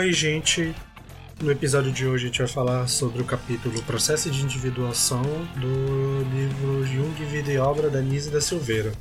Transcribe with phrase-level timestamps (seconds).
[0.00, 0.74] Oi, gente.
[1.42, 5.20] No episódio de hoje a gente vai falar sobre o capítulo Processo de Individuação
[5.56, 8.92] do livro Jung, Vida e Obra da Nise da Silveira.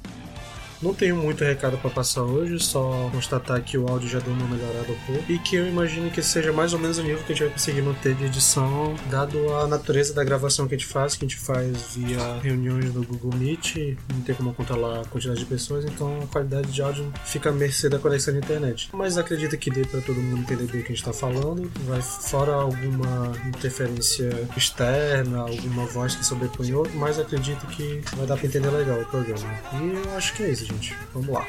[0.81, 4.47] Não tenho muito recado para passar hoje, só constatar que o áudio já deu uma
[4.47, 7.33] melhorada um pouco e que eu imagino que seja mais ou menos o nível que
[7.33, 10.87] a gente vai conseguir manter de edição, dado a natureza da gravação que a gente
[10.87, 15.05] faz, que a gente faz via reuniões no Google Meet, não tem como controlar a
[15.05, 18.89] quantidade de pessoas, então a qualidade de áudio fica à mercê da conexão de internet.
[18.93, 21.69] Mas acredito que dê para todo mundo entender bem o que a gente está falando,
[21.87, 28.37] vai fora alguma interferência externa, alguma voz que sobrepõe outra, mas acredito que vai dar
[28.37, 29.59] para entender legal o programa.
[29.73, 30.95] E eu acho que é isso gente.
[31.13, 31.45] Vamos lá.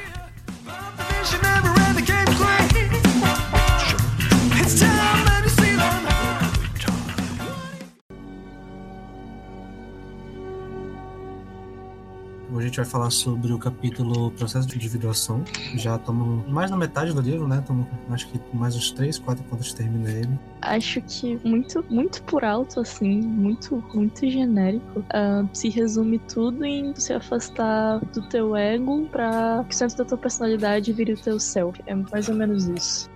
[12.51, 15.41] Hoje a gente vai falar sobre o capítulo Processo de Individuação.
[15.75, 17.59] Já estamos mais na metade do livro, né?
[17.59, 20.37] Estamos acho que mais uns três, quatro pontos termina ele.
[20.61, 24.99] Acho que muito, muito por alto, assim, muito, muito genérico.
[24.99, 30.05] Uh, se resume tudo em se afastar do teu ego para que o centro da
[30.05, 31.81] tua personalidade vire o teu self.
[31.85, 33.09] É mais ou menos isso.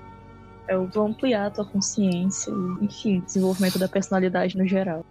[0.65, 5.05] É o ampliar a tua consciência, enfim, desenvolvimento da personalidade no geral.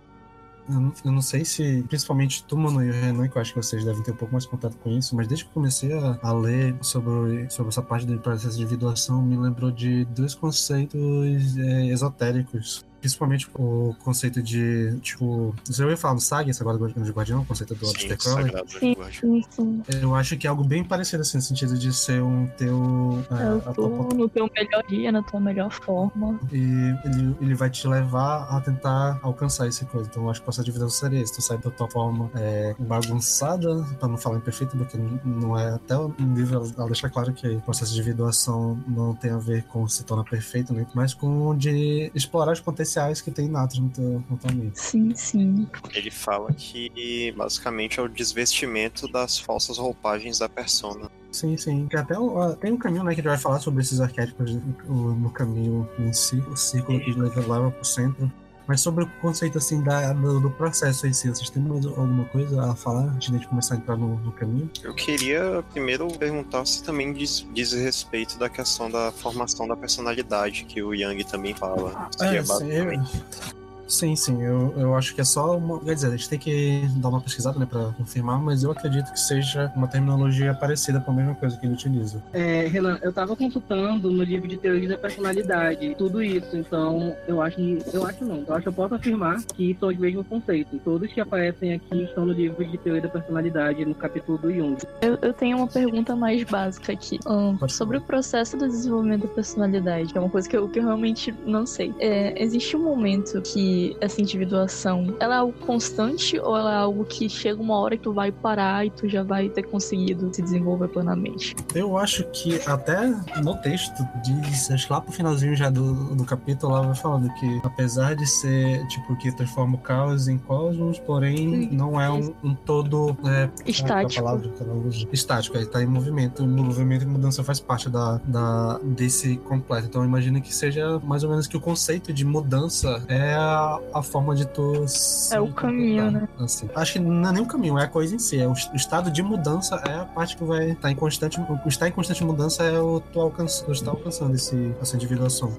[0.67, 3.85] Eu não sei se, principalmente tu, Mano e o Renan, que eu acho que vocês
[3.85, 6.75] devem ter um pouco mais contato com isso, mas desde que comecei a, a ler
[6.81, 12.85] sobre, sobre essa parte do processo de individuação, me lembrou de dois conceitos é, esotéricos
[13.05, 17.75] principalmente o conceito de, tipo, você ouviu falar no SAG, agora de Guardião, o conceito
[17.75, 18.51] do Aleister Crowley?
[18.67, 19.83] Sim, sim, sim.
[20.01, 23.23] Eu acho que é algo bem parecido, assim, no sentido de ser um teu...
[23.31, 23.89] É, é tua...
[23.91, 26.41] no teu melhor dia, na tua melhor forma.
[26.51, 26.57] E
[27.05, 30.09] ele, ele vai te levar a tentar alcançar essa coisa.
[30.11, 31.35] Então, eu acho que o processo de vida seria isso.
[31.35, 35.95] Tu sai da tua forma é, bagunçada, pra não falar imperfeita, porque não é até
[35.95, 39.87] o livro ela deixa claro que o processo de individuação não tem a ver com
[39.87, 40.87] se tornar perfeito, né?
[40.95, 44.71] mas com de explorar os potenciais potenciais que tem natos no teu, no teu amigo.
[44.75, 45.67] Sim, sim.
[45.93, 51.11] Ele fala que basicamente é o desvestimento das falsas roupagens da persona.
[51.33, 51.87] Sim, sim.
[51.89, 54.55] Tem até um, tem um caminho né, que ele vai falar sobre esses arquétipos
[54.87, 58.31] no caminho em si, o círculo que leva pro centro.
[58.67, 62.25] Mas sobre o conceito assim da, do, do, processo em si, vocês têm mais alguma
[62.27, 64.71] coisa a falar antes de a gente começar a entrar no, no caminho?
[64.83, 70.65] Eu queria primeiro perguntar se também diz, diz respeito da questão da formação da personalidade
[70.65, 72.09] que o Yang também fala.
[72.21, 73.11] É, é basicamente...
[73.11, 75.79] sim, Sim, sim, eu, eu acho que é só uma.
[75.81, 79.13] Quer dizer, a gente tem que dar uma pesquisada, né, pra confirmar, mas eu acredito
[79.13, 82.23] que seja uma terminologia parecida com a mesma coisa que ele utiliza.
[82.33, 87.41] É, Renan, eu tava consultando no livro de teoria da personalidade tudo isso, então eu
[87.43, 87.79] acho que.
[87.93, 90.81] Eu acho não, eu acho que eu posso afirmar que são os mesmos conceitos.
[90.85, 94.77] Todos que aparecem aqui estão no livro de teoria da personalidade, no capítulo do Jung.
[95.03, 97.19] Eu, eu tenho uma pergunta mais básica aqui.
[97.27, 100.79] Um, sobre o processo do desenvolvimento da personalidade, que é uma coisa que eu, que
[100.79, 101.93] eu realmente não sei.
[101.99, 107.05] É, existe um momento que essa individuação, ela é algo constante ou ela é algo
[107.05, 110.43] que chega uma hora que tu vai parar e tu já vai ter conseguido se
[110.43, 111.55] desenvolver plenamente?
[111.75, 113.07] Eu acho que até
[113.43, 117.33] no texto diz, acho que lá pro finalzinho já do, do capítulo, lá vai falando
[117.35, 122.35] que apesar de ser, tipo, que transforma o caos em cosmos, porém não é um,
[122.43, 124.27] um todo é, estático.
[124.29, 125.07] É ela usa?
[125.13, 126.43] Estático, ele tá em movimento.
[126.43, 129.87] O movimento e mudança faz parte da, da, desse completo.
[129.87, 134.03] Então imagina que seja mais ou menos que o conceito de mudança é a a,
[134.03, 134.85] forma de tu.
[135.33, 136.29] É o caminho, né?
[136.39, 136.69] Assim.
[136.75, 138.41] Acho que não é nem o caminho, é a coisa em si.
[138.41, 141.41] É o, o estado de mudança é a parte que vai estar tá em constante.
[141.41, 145.53] O estar em constante mudança é o tu, alcança, tu estar alcançando esse, essa individuação.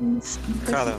[0.65, 0.97] Cara,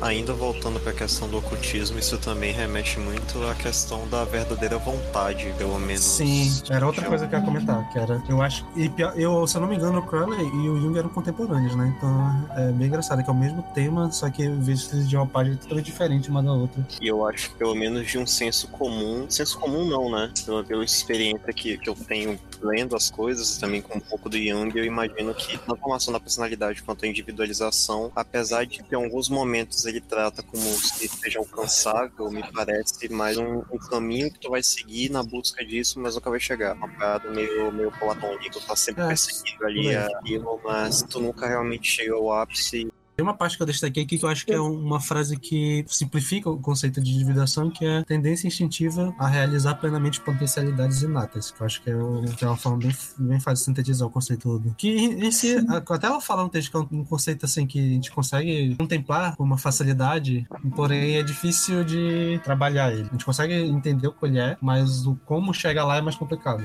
[0.00, 4.78] ainda voltando para a questão do ocultismo, isso também remete muito à questão da verdadeira
[4.78, 6.02] vontade, pelo menos.
[6.02, 8.22] Sim, era outra coisa que eu ia comentar, que era.
[8.28, 8.66] Eu acho.
[8.76, 11.94] E eu, se eu não me engano, o Crowley e o Jung eram contemporâneos, né?
[11.96, 15.86] Então é bem engraçado, que é o mesmo tema, só que vezes de roupagem totalmente
[15.86, 16.86] diferente uma da outra.
[17.00, 20.32] E eu acho que pelo menos de um senso comum, senso comum não, né?
[20.44, 24.36] Pela, pela experiência que, que eu tenho lendo as coisas também com um pouco do
[24.36, 29.02] Young, eu imagino que na formação da personalidade quanto à individualização, apesar de que em
[29.02, 34.38] alguns momentos ele trata como se seja alcançável, me parece mais um, um caminho que
[34.38, 36.74] tu vai seguir na busca disso, mas nunca vai chegar.
[36.74, 41.90] Uma parada meio, meio platônico, tá sempre é, perseguindo ali aquilo, mas tu nunca realmente
[41.90, 42.89] chega ao ápice
[43.20, 45.84] tem uma parte que eu destaquei aqui que eu acho que é uma frase que
[45.86, 51.60] simplifica o conceito de individuação, que é tendência instintiva a realizar plenamente potencialidades inatas, que
[51.60, 51.94] eu acho que é,
[52.34, 54.74] que é uma forma bem, bem fácil de sintetizar o conceito todo.
[54.78, 57.92] Que em si, até ela fala no texto que é um conceito assim que a
[57.94, 63.02] gente consegue contemplar com uma facilidade, porém é difícil de trabalhar ele.
[63.02, 66.16] A gente consegue entender o que ele é, mas o como chega lá é mais
[66.16, 66.64] complicado.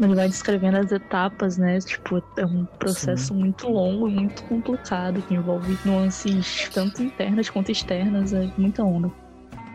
[0.00, 1.80] Ele vai descrevendo as etapas, né?
[1.80, 3.40] Tipo, é um processo Sim.
[3.40, 8.84] muito longo e muito complicado que envolve não nuances tanto internas quanto externas, é muita
[8.84, 9.10] onda.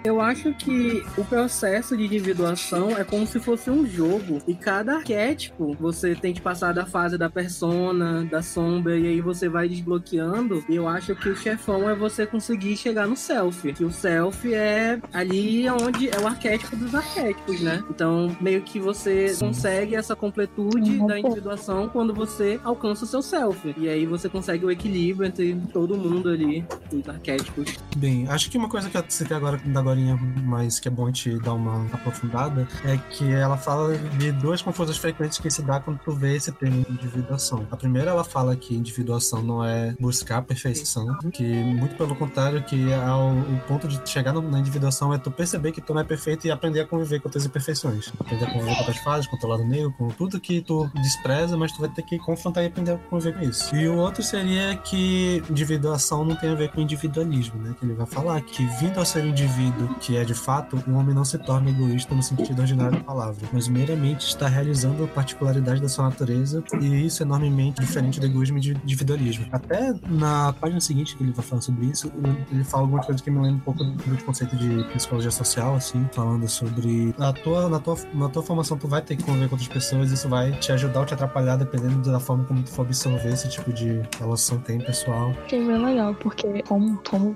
[0.03, 4.41] Eu acho que o processo de individuação é como se fosse um jogo.
[4.47, 9.21] E cada arquétipo você tem que passar da fase da persona, da sombra, e aí
[9.21, 10.63] você vai desbloqueando.
[10.67, 13.71] E eu acho que o chefão é você conseguir chegar no self.
[13.73, 17.83] Que o self é ali onde é o arquétipo dos arquétipos, né?
[17.89, 21.07] Então, meio que você consegue essa completude uhum.
[21.07, 23.73] da individuação quando você alcança o seu self.
[23.77, 27.75] E aí você consegue o equilíbrio entre todo mundo ali, os arquétipos.
[27.95, 31.11] Bem, acho que uma coisa que eu citei agora, agora historinha, mas que é bom
[31.11, 35.79] te dar uma aprofundada, é que ela fala de duas confusões frequentes que se dá
[35.79, 37.67] quando tu vê esse termo individuação.
[37.69, 42.63] A primeira, ela fala que individuação não é buscar a perfeição, que muito pelo contrário,
[42.63, 46.03] que ao, o ponto de chegar na individuação é tu perceber que tu não é
[46.03, 48.11] perfeito e aprender a conviver com tuas imperfeições.
[48.19, 50.89] Aprender a conviver com tuas falhas, com o teu lado negro, com tudo que tu
[50.95, 53.75] despreza, mas tu vai ter que confrontar e aprender a conviver com isso.
[53.75, 57.75] E o outro seria que individuação não tem a ver com individualismo, né?
[57.77, 61.13] Que ele vai falar que vindo a ser indivíduo que é de fato, o homem
[61.13, 65.81] não se torna egoísta no sentido ordinário da palavra, mas meramente está realizando a particularidade
[65.81, 69.45] da sua natureza, e isso é enormemente diferente do egoísmo e do individualismo.
[69.51, 72.11] Até na página seguinte que ele vai falar sobre isso,
[72.51, 76.07] ele fala alguma coisa que me lembra um pouco do conceito de psicologia social, assim,
[76.11, 79.55] falando sobre a tua, na, tua, na tua formação tu vai ter que conviver com
[79.55, 82.85] outras pessoas, isso vai te ajudar ou te atrapalhar dependendo da forma como tu for
[82.85, 85.33] absorver esse tipo de relação tem pessoal.
[85.47, 87.35] Que é bem legal, porque como, como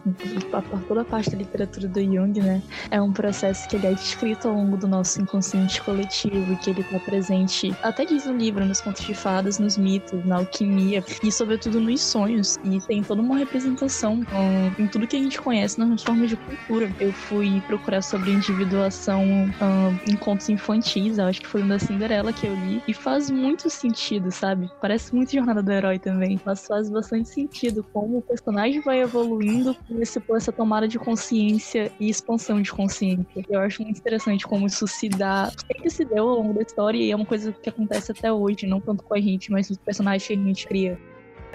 [0.87, 2.61] toda a parte da literatura do Jung né?
[2.91, 6.81] É um processo que ele é descrito ao longo do nosso inconsciente coletivo que ele
[6.81, 11.31] está presente, até diz no livro, nos contos de fadas, nos mitos, na alquimia e,
[11.31, 12.57] sobretudo, nos sonhos.
[12.63, 16.37] E tem toda uma representação um, em tudo que a gente conhece nas formas de
[16.37, 16.91] cultura.
[16.99, 22.31] Eu fui procurar sobre individuação um, em contos infantis, acho que foi um da Cinderela
[22.31, 24.69] que eu li, e faz muito sentido, sabe?
[24.81, 29.75] Parece muito Jornada do Herói também, mas faz bastante sentido como o personagem vai evoluindo
[29.87, 33.45] com essa tomada de consciência e expansão de consciência.
[33.47, 36.97] Eu acho muito interessante como isso se dá, sempre se deu ao longo da história
[36.97, 39.77] e é uma coisa que acontece até hoje, não tanto com a gente, mas os
[39.77, 40.99] personagens que a gente cria.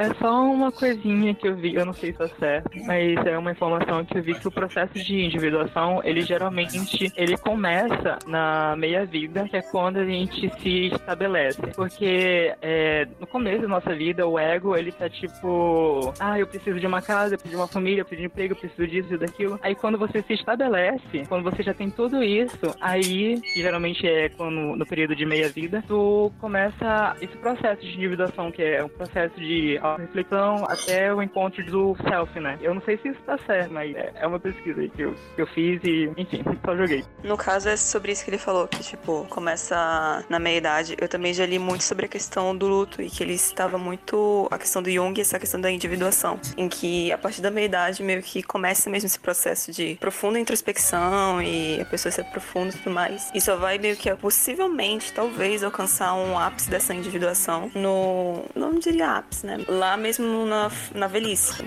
[0.00, 3.36] É só uma coisinha que eu vi, eu não sei se é certo, mas é
[3.36, 8.74] uma informação que eu vi que o processo de individuação, ele geralmente, ele começa na
[8.78, 11.60] meia-vida, que é quando a gente se estabelece.
[11.76, 16.80] Porque é, no começo da nossa vida, o ego, ele tá tipo, ah, eu preciso
[16.80, 18.86] de uma casa, eu preciso de uma família, eu preciso de um emprego, eu preciso
[18.86, 19.60] disso e daquilo.
[19.62, 24.74] Aí quando você se estabelece, quando você já tem tudo isso, aí, geralmente é quando,
[24.74, 29.78] no período de meia-vida, tu começa esse processo de individuação, que é um processo de
[29.96, 32.58] reflexão até o encontro do self, né?
[32.60, 35.42] Eu não sei se isso tá certo, mas é, é uma pesquisa que eu, que
[35.42, 37.04] eu fiz e, enfim, só joguei.
[37.22, 40.96] No caso, é sobre isso que ele falou, que, tipo, começa na meia-idade.
[41.00, 44.48] Eu também já li muito sobre a questão do luto e que ele estava muito
[44.50, 48.02] a questão do Jung e essa questão da individuação, em que a partir da meia-idade
[48.02, 52.78] meio que começa mesmo esse processo de profunda introspecção e a pessoa se aprofunda e
[52.78, 53.30] tudo mais.
[53.34, 58.44] E só vai meio que possivelmente, talvez, alcançar um ápice dessa individuação no.
[58.54, 59.58] Não diria ápice, né?
[59.80, 61.64] Lá mesmo na, na velhice.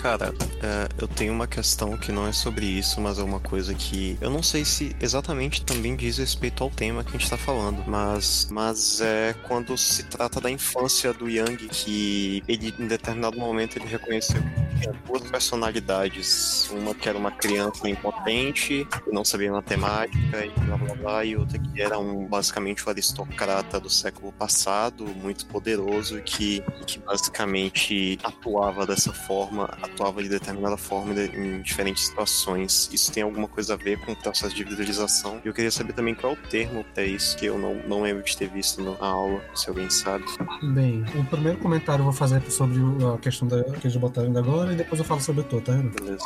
[0.00, 0.32] Cara,
[0.62, 4.16] é, eu tenho uma questão que não é sobre isso, mas é uma coisa que
[4.18, 7.84] eu não sei se exatamente também diz respeito ao tema que a gente tá falando,
[7.86, 13.76] mas, mas é quando se trata da infância do Yang, que ele, em determinado momento,
[13.76, 16.70] ele reconheceu que tinha duas personalidades.
[16.70, 21.36] Uma que era uma criança impotente, que não sabia matemática e blá blá blá, e
[21.36, 28.18] outra que era um, basicamente um aristocrata do século passado, muito poderoso, que, que basicamente
[28.22, 32.88] atuava dessa forma atuava de determinada forma em diferentes situações.
[32.92, 35.40] Isso tem alguma coisa a ver com o processo de individualização?
[35.44, 38.02] E eu queria saber também qual é o termo para isso, que eu não, não
[38.02, 40.24] lembro de ter visto na aula, se alguém sabe.
[40.62, 44.40] Bem, o primeiro comentário eu vou fazer sobre a questão da, que eles botaram ainda
[44.40, 45.72] agora e depois eu falo sobre o todo, tá?
[45.72, 46.24] Beleza.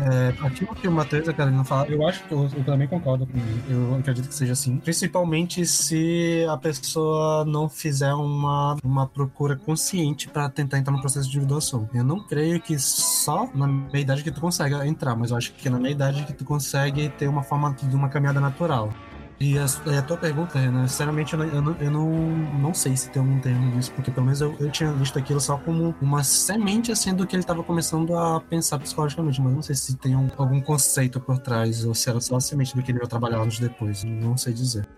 [0.00, 2.88] É, aquilo que o Matheus e a Karina falaram, eu acho que eu, eu também
[2.88, 3.62] concordo com ele.
[3.68, 4.78] Eu acredito que seja assim.
[4.78, 11.28] Principalmente se a pessoa não fizer uma, uma procura consciente para tentar entrar no processo
[11.28, 11.88] de individuação.
[11.94, 15.52] Eu não creio que só na meia idade que tu consegue entrar, mas eu acho
[15.52, 18.92] que na meia idade que tu consegue ter uma forma de uma caminhada natural.
[19.40, 22.10] E a, a tua pergunta, Renan, sinceramente eu, não, eu, não, eu não,
[22.60, 25.40] não sei se tem algum termo disso, porque pelo menos eu, eu tinha visto aquilo
[25.40, 29.62] só como uma semente assim do que ele estava começando a pensar psicologicamente, mas não
[29.62, 32.82] sei se tem um, algum conceito por trás, ou se era só a semente do
[32.84, 34.88] que ele vai trabalhar anos depois, não sei dizer.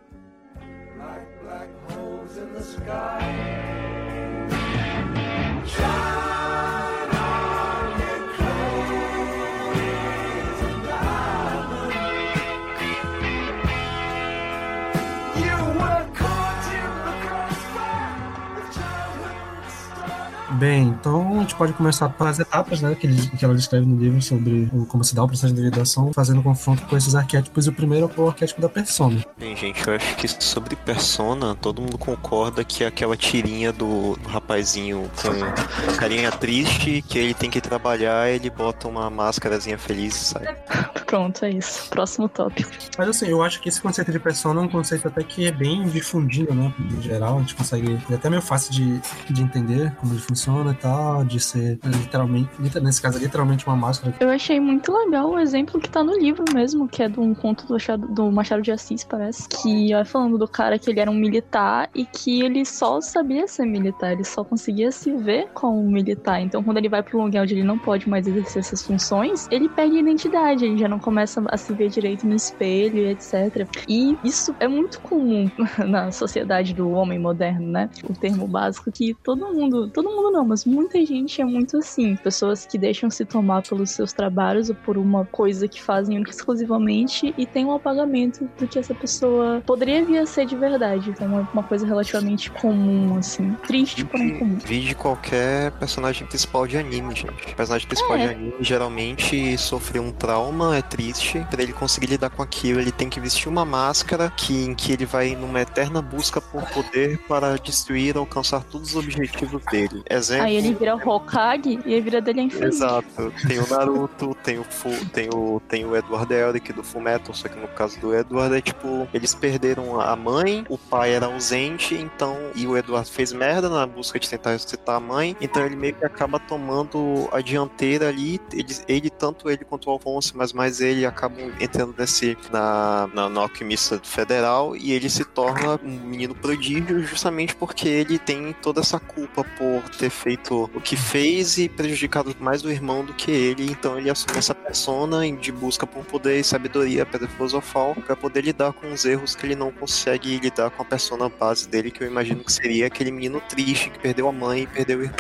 [20.55, 23.99] Bem, então a gente pode começar pelas etapas né, que, ele, que ela descreve no
[23.99, 27.67] livro sobre como se dá o processo de individuação, fazendo confronto com esses arquétipos.
[27.67, 29.25] E o primeiro é o arquétipo da persona.
[29.37, 34.17] Bem, gente, eu acho que sobre persona, todo mundo concorda que é aquela tirinha do,
[34.17, 40.15] do rapazinho com carinha triste, que ele tem que trabalhar, ele bota uma máscarazinha feliz
[40.15, 40.57] e sai.
[41.07, 41.89] Pronto, é isso.
[41.91, 42.71] Próximo tópico.
[42.97, 45.53] Mas assim, eu acho que esse conceito de persona é um conceito até que é
[45.53, 46.73] bem difundido, né?
[46.79, 47.99] Em geral, a gente consegue.
[48.11, 52.51] É até meio fácil de, de entender como ele funciona e tal, de ser literalmente,
[52.81, 54.15] nesse caso, literalmente uma máscara.
[54.21, 57.35] Eu achei muito legal o exemplo que tá no livro mesmo, que é de um
[57.35, 59.49] conto do Machado, do Machado de Assis, parece.
[59.49, 63.47] Que vai falando do cara que ele era um militar e que ele só sabia
[63.47, 66.41] ser militar, ele só conseguia se ver como um militar.
[66.41, 69.69] Então, quando ele vai pro lugar onde ele não pode mais exercer essas funções, ele
[69.69, 73.67] perde a identidade, ele já não começa a se ver direito no espelho, etc.
[73.89, 75.51] E isso é muito comum
[75.87, 77.91] na sociedade do homem moderno, né?
[78.09, 82.17] O termo básico que todo mundo, todo mundo não, mas muita gente é muito assim.
[82.17, 87.33] Pessoas que deixam se tomar pelos seus trabalhos ou por uma coisa que fazem exclusivamente
[87.39, 91.11] e tem um apagamento do que essa pessoa poderia vir a ser de verdade.
[91.11, 93.53] Então é uma coisa relativamente comum, assim.
[93.67, 94.59] Triste, porém comum.
[94.65, 97.53] Vi de qualquer personagem principal de anime, gente.
[97.53, 98.27] O personagem principal É.
[98.27, 101.47] de anime geralmente sofreu um trauma, é triste.
[101.51, 104.93] Pra ele conseguir lidar com aquilo, ele tem que vestir uma máscara que, em que
[104.93, 110.03] ele vai numa eterna busca por poder para destruir, alcançar todos os objetivos dele.
[110.25, 110.45] Exemplo.
[110.45, 112.65] Aí ele vira Hokage e a vida dele é.
[112.65, 113.33] Exato.
[113.47, 117.49] Tem o Naruto, tem o, Fu, tem o, tem o Edward Elric do Fullmetal, só
[117.49, 121.95] que no caso do Edward é tipo, eles perderam a mãe, o pai era ausente,
[121.95, 125.77] então, e o Edward fez merda na busca de tentar ressuscitar a mãe, então ele
[125.77, 130.53] meio que acaba tomando a dianteira ali, ele, ele tanto ele quanto o Alfonso, mas
[130.53, 136.01] mais ele acabam entrando nesse, na, na, na Alquimista Federal, e ele se torna um
[136.07, 141.59] menino prodígio justamente porque ele tem toda essa culpa por ter feito o que fez
[141.59, 145.87] e prejudicado mais o irmão do que ele, então ele assume essa persona de busca
[145.87, 147.05] por poder e sabedoria
[147.37, 151.29] filosofal para poder lidar com os erros que ele não consegue lidar com a persona
[151.29, 154.67] base dele, que eu imagino que seria aquele menino triste que perdeu a mãe e
[154.67, 155.17] perdeu o irmão.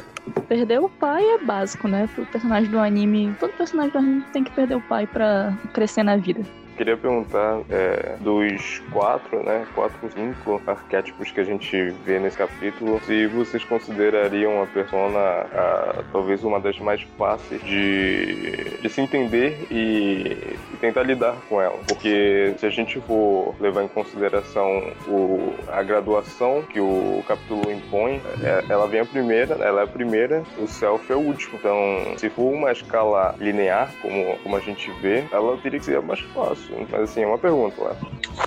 [0.48, 2.08] Perder o pai é básico, né?
[2.14, 3.34] Pro personagem do anime.
[3.38, 6.40] Todo personagem do anime tem que perder o pai pra crescer na vida.
[6.76, 9.64] Queria perguntar é, dos quatro, né?
[9.75, 16.02] Quatro, cinco arquétipos que a gente vê nesse capítulo, se vocês considerariam a persona a,
[16.12, 21.78] talvez uma das mais fáceis de, de se entender e, e tentar lidar com ela.
[21.87, 28.21] Porque se a gente for levar em consideração o, a graduação que o capítulo impõe,
[28.43, 31.57] é- ela vem a primeira, ela é a primeira, o self é o último.
[31.59, 31.76] Então,
[32.16, 36.02] se for uma escala linear, como, como a gente vê, ela teria que ser a
[36.02, 36.63] mais fácil.
[36.90, 37.97] Mas assim, é uma pergunta lá.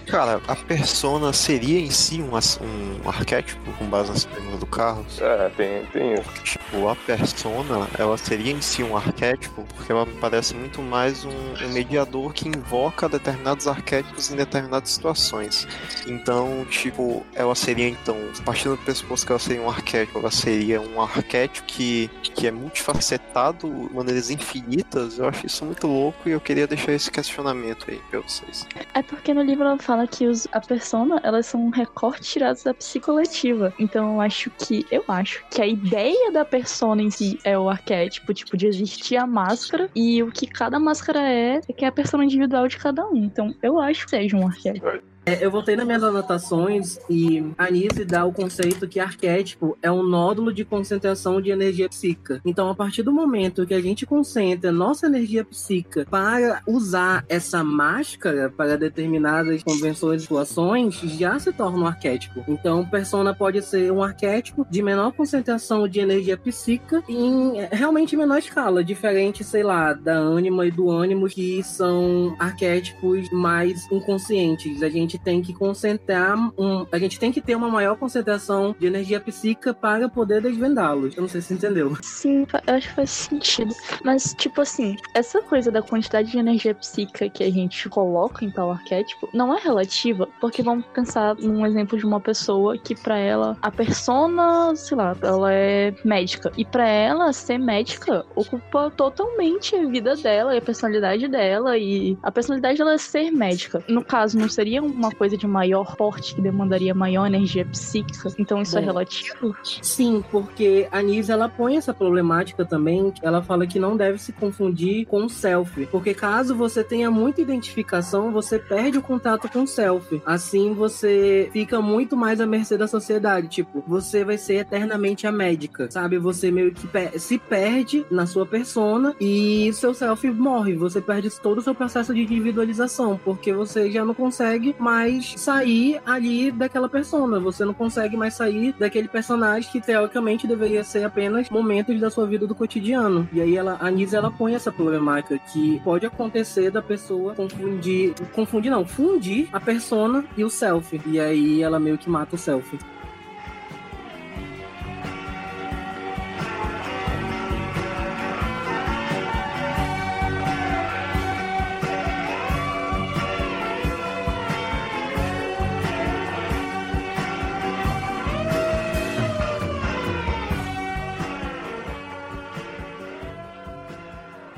[0.08, 5.22] Cara, a persona seria em si um, um arquétipo com base nessa pergunta do Carlos?
[5.22, 6.44] É, tem, tem isso.
[6.44, 11.26] Tipo, a persona, ela seria em si um arquétipo, porque ela me parece muito mais
[11.26, 15.68] um, um mediador que invoca determinados arquétipos em determinadas situações.
[16.08, 20.80] Então, tipo, ela seria então, partindo do pressuposto que ela seria um arquétipo, ela seria
[20.80, 25.20] um arquétipo que, que é multifacetado de maneiras infinitas.
[25.20, 28.66] Eu acho isso muito louco e eu queria deixar esse questionamento aí pra vocês.
[28.94, 32.62] É porque no livro ela fala que os, a persona, elas são um recorte tirado
[32.64, 33.74] da psicoletiva.
[33.80, 37.70] Então eu acho que eu acho que a ideia da persona em si é o
[37.70, 41.88] arquétipo, tipo, de existir a máscara e o que cada máscara é, é que é
[41.88, 43.18] a persona individual de cada um.
[43.18, 45.17] Então eu acho que seja um arquétipo.
[45.28, 49.92] É, eu voltei nas minhas anotações e a Nise dá o conceito que arquétipo é
[49.92, 52.40] um nódulo de concentração de energia psíquica.
[52.46, 57.62] Então, a partir do momento que a gente concentra nossa energia psíquica para usar essa
[57.62, 62.46] máscara para determinadas convenções e situações, já se torna um arquétipo.
[62.48, 68.38] Então, persona pode ser um arquétipo de menor concentração de energia psíquica em realmente menor
[68.38, 74.82] escala, diferente, sei lá, da ânima e do ânimo, que são arquétipos mais inconscientes.
[74.82, 78.88] A gente tem que concentrar, um, a gente tem que ter uma maior concentração de
[78.88, 81.16] energia psíquica para poder desvendá-los.
[81.16, 81.98] Eu não sei se entendeu.
[82.02, 83.74] Sim, eu acho que faz sentido.
[84.04, 88.52] Mas, tipo assim, essa coisa da quantidade de energia psíquica que a gente coloca em
[88.52, 93.18] tal arquétipo não é relativa, porque vamos pensar num exemplo de uma pessoa que pra
[93.18, 96.52] ela a persona, sei lá, ela é médica.
[96.58, 101.78] E pra ela ser médica ocupa totalmente a vida dela e a personalidade dela.
[101.78, 103.84] E a personalidade dela é ser médica.
[103.88, 108.30] No caso, não seria uma uma coisa de maior porte que demandaria maior energia psíquica.
[108.38, 108.88] Então isso é Bom.
[108.88, 109.56] relativo?
[109.82, 113.14] Sim, porque a Nise ela põe essa problemática também.
[113.22, 117.42] Ela fala que não deve se confundir com o self, porque caso você tenha muita
[117.42, 120.22] identificação, você perde o contato com o self.
[120.26, 123.48] Assim você fica muito mais à mercê da sociedade.
[123.48, 126.18] Tipo, você vai ser eternamente a médica, sabe?
[126.18, 130.76] Você meio que pe- se perde na sua persona e seu self morre.
[130.76, 134.97] Você perde todo o seu processo de individualização, porque você já não consegue mais
[135.38, 137.40] sair ali daquela persona.
[137.40, 142.26] Você não consegue mais sair daquele personagem que teoricamente deveria ser apenas momentos da sua
[142.26, 143.28] vida do cotidiano.
[143.32, 148.14] E aí ela, a Nise ela põe essa problemática que pode acontecer da pessoa confundir,
[148.34, 151.00] confundir não, fundir a persona e o self.
[151.06, 152.78] E aí ela meio que mata o self.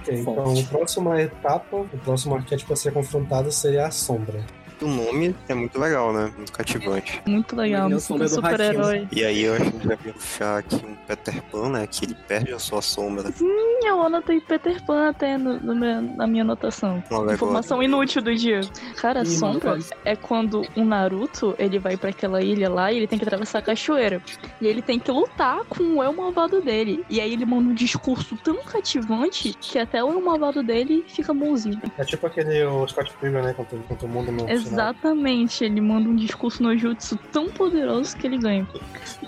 [0.09, 0.63] Ok, então Forte.
[0.63, 4.43] a próxima etapa, o próximo arquétipo a ser confrontado seria a sombra.
[4.81, 6.31] O nome é muito legal, né?
[6.37, 7.21] Muito cativante.
[7.25, 8.57] Muito legal, um super do ratinho.
[8.57, 9.07] super-herói.
[9.11, 11.85] E aí eu acho que já ia puxar aqui um Peter Pan, né?
[11.87, 13.29] Que ele perde a sua sombra.
[13.33, 13.45] Sim,
[13.85, 17.03] eu anotei Peter Pan até no, no meu- na minha anotação.
[17.33, 18.61] Informação inútil do dia.
[18.97, 22.97] Cara, a Ih, sombra é quando o Naruto ele vai pra aquela ilha lá e
[22.97, 24.21] ele tem que atravessar a cachoeira.
[24.61, 27.03] E ele tem que lutar com o eu malvado dele.
[27.09, 31.33] E aí ele manda um discurso tão cativante que até o eu malvado dele fica
[31.33, 31.81] bonzinho.
[31.97, 33.53] É tipo aquele o Scott Pilgrim, né?
[33.53, 34.55] Contra, contra o mundo no final.
[34.55, 38.67] Exatamente, ele manda um discurso no jutsu tão poderoso que ele ganha.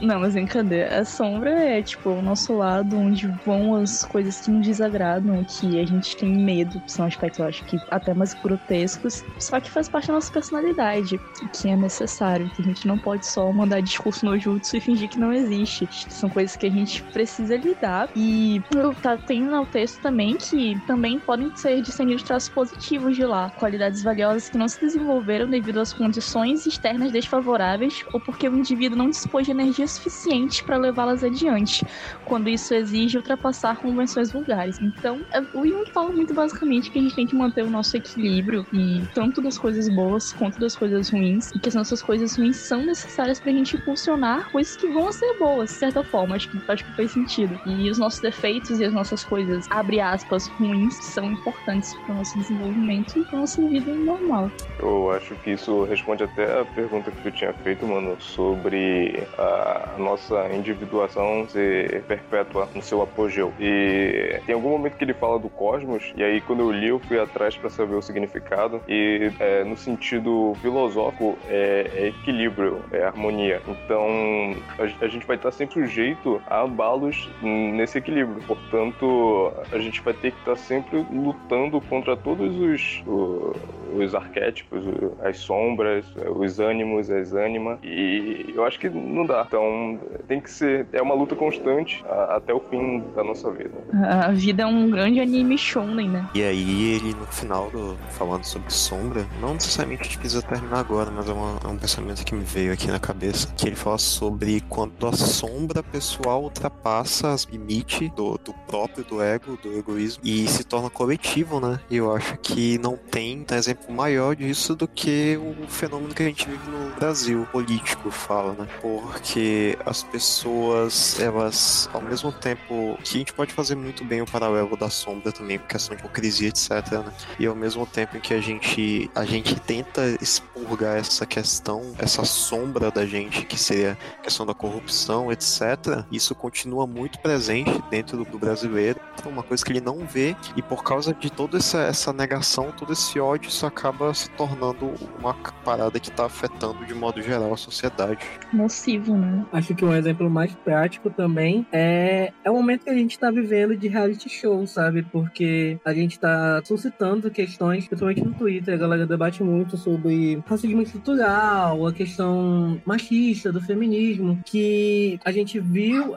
[0.02, 1.00] Não, mas brincadeira.
[1.00, 5.80] A sombra é tipo o nosso lado onde vão as coisas que nos desagradam, que
[5.80, 9.88] a gente tem medo, são aspectos, eu acho que até mais grotescos, só que faz
[9.88, 11.20] parte da nossa personalidade,
[11.54, 15.10] que é necessário, que a gente não pode só mandar discurso no jutsu e fingir
[15.10, 15.88] que não existe.
[16.10, 18.10] São coisas que a gente precisa lidar.
[18.16, 18.62] E
[19.02, 24.02] tá, tem no texto também que também podem ser discernidos traços positivos de lá, qualidades
[24.02, 29.10] valiosas que não se desenvolveram devido às condições externas desfavoráveis ou porque o indivíduo não
[29.10, 31.86] dispôs de energia suficiente para levá-las adiante,
[32.26, 34.80] quando isso exige ultrapassar convenções vulgares.
[34.82, 37.96] Então, é- o Jung fala muito basicamente que a gente tem que manter o nosso
[37.98, 42.36] equilíbrio e tanto das coisas boas quanto das coisas ruins, e que as nossas coisas
[42.36, 46.36] ruins são necessárias pra gente impulsionar coisas que vão ser boas, de certa forma.
[46.36, 47.60] Acho que, acho que faz sentido.
[47.66, 52.38] E os nossos defeitos e as nossas coisas, abre aspas, ruins, são importantes pro nosso
[52.38, 54.52] desenvolvimento e pra nossa vida normal.
[54.80, 59.96] Eu acho que isso responde até a pergunta que tu tinha feito, mano, sobre a
[59.98, 63.54] nossa individuação ser perpétua no seu apogeu.
[63.60, 67.00] E tem algum momento que ele fala do cosmos, e aí quando eu li eu
[67.00, 73.04] fui atrás para saber o significado, e é, no sentido filosófico é, é equilíbrio, é
[73.04, 73.62] harmonia.
[73.68, 78.42] Então a, a gente vai estar sempre sujeito a abalos nesse equilíbrio.
[78.46, 83.54] Portanto, a gente vai ter que estar sempre lutando contra todos os, o-
[83.94, 84.86] os arquétipos,
[85.24, 86.06] as sombras,
[86.36, 87.78] os ânimos, as ânimas.
[87.84, 89.44] E eu acho que não dá.
[89.48, 90.88] Então tem que ser.
[90.94, 93.72] É uma luta constante até o fim da nossa vida.
[94.14, 96.28] A vida é um grande anime shonen, né?
[96.34, 100.80] E aí ele no final do falando sobre sombra, não necessariamente a gente precisa terminar
[100.80, 103.76] agora, mas é, uma- é um pensamento que me veio aqui na cabeça, que ele
[103.78, 109.78] fala sobre quando a sombra pessoal ultrapassa os limites do, do próprio, do ego, do
[109.78, 111.80] egoísmo e se torna coletivo, né?
[111.90, 116.22] E eu acho que não tem um exemplo maior disso do que o fenômeno que
[116.24, 118.68] a gente vive no Brasil político, fala, né?
[118.82, 124.26] Porque as pessoas, elas, ao mesmo tempo que a gente pode fazer muito bem o
[124.26, 127.14] paralelo da sombra também, por questão de hipocrisia, etc, né?
[127.40, 132.24] E ao mesmo tempo em que a gente, a gente tenta expurgar essa questão, essa
[132.24, 138.24] sombra da gente, que seria a questão da corrupção, etc, isso continua muito presente dentro
[138.26, 141.80] do, brasileiro, é uma coisa que ele não vê, e por causa de toda essa,
[141.82, 145.34] essa negação, todo esse ódio, isso acaba se tornando uma
[145.64, 148.26] parada que tá afetando de modo geral a sociedade.
[148.52, 149.46] Nocivo, né?
[149.52, 153.30] Acho que um exemplo mais prático também é, é o momento que a gente está
[153.30, 155.04] vivendo de reality show, sabe?
[155.04, 160.82] Porque a gente está suscitando questões, principalmente no Twitter, a galera debate muito sobre racismo
[160.82, 166.16] estrutural, a questão machista do feminismo, que a gente viu,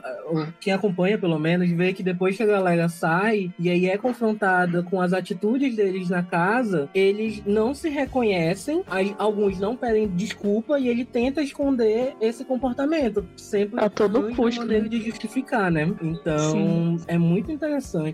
[0.59, 4.83] quem acompanha pelo menos, vê que depois que a galera sai e aí é confrontada
[4.83, 8.83] com as atitudes deles na casa, eles não se reconhecem,
[9.17, 14.65] alguns não pedem desculpa e ele tenta esconder esse comportamento, sempre A todo custo, uma
[14.65, 14.89] maneira né?
[14.89, 15.93] de justificar, né?
[16.01, 16.97] Então, Sim.
[17.07, 17.64] é muito interessante,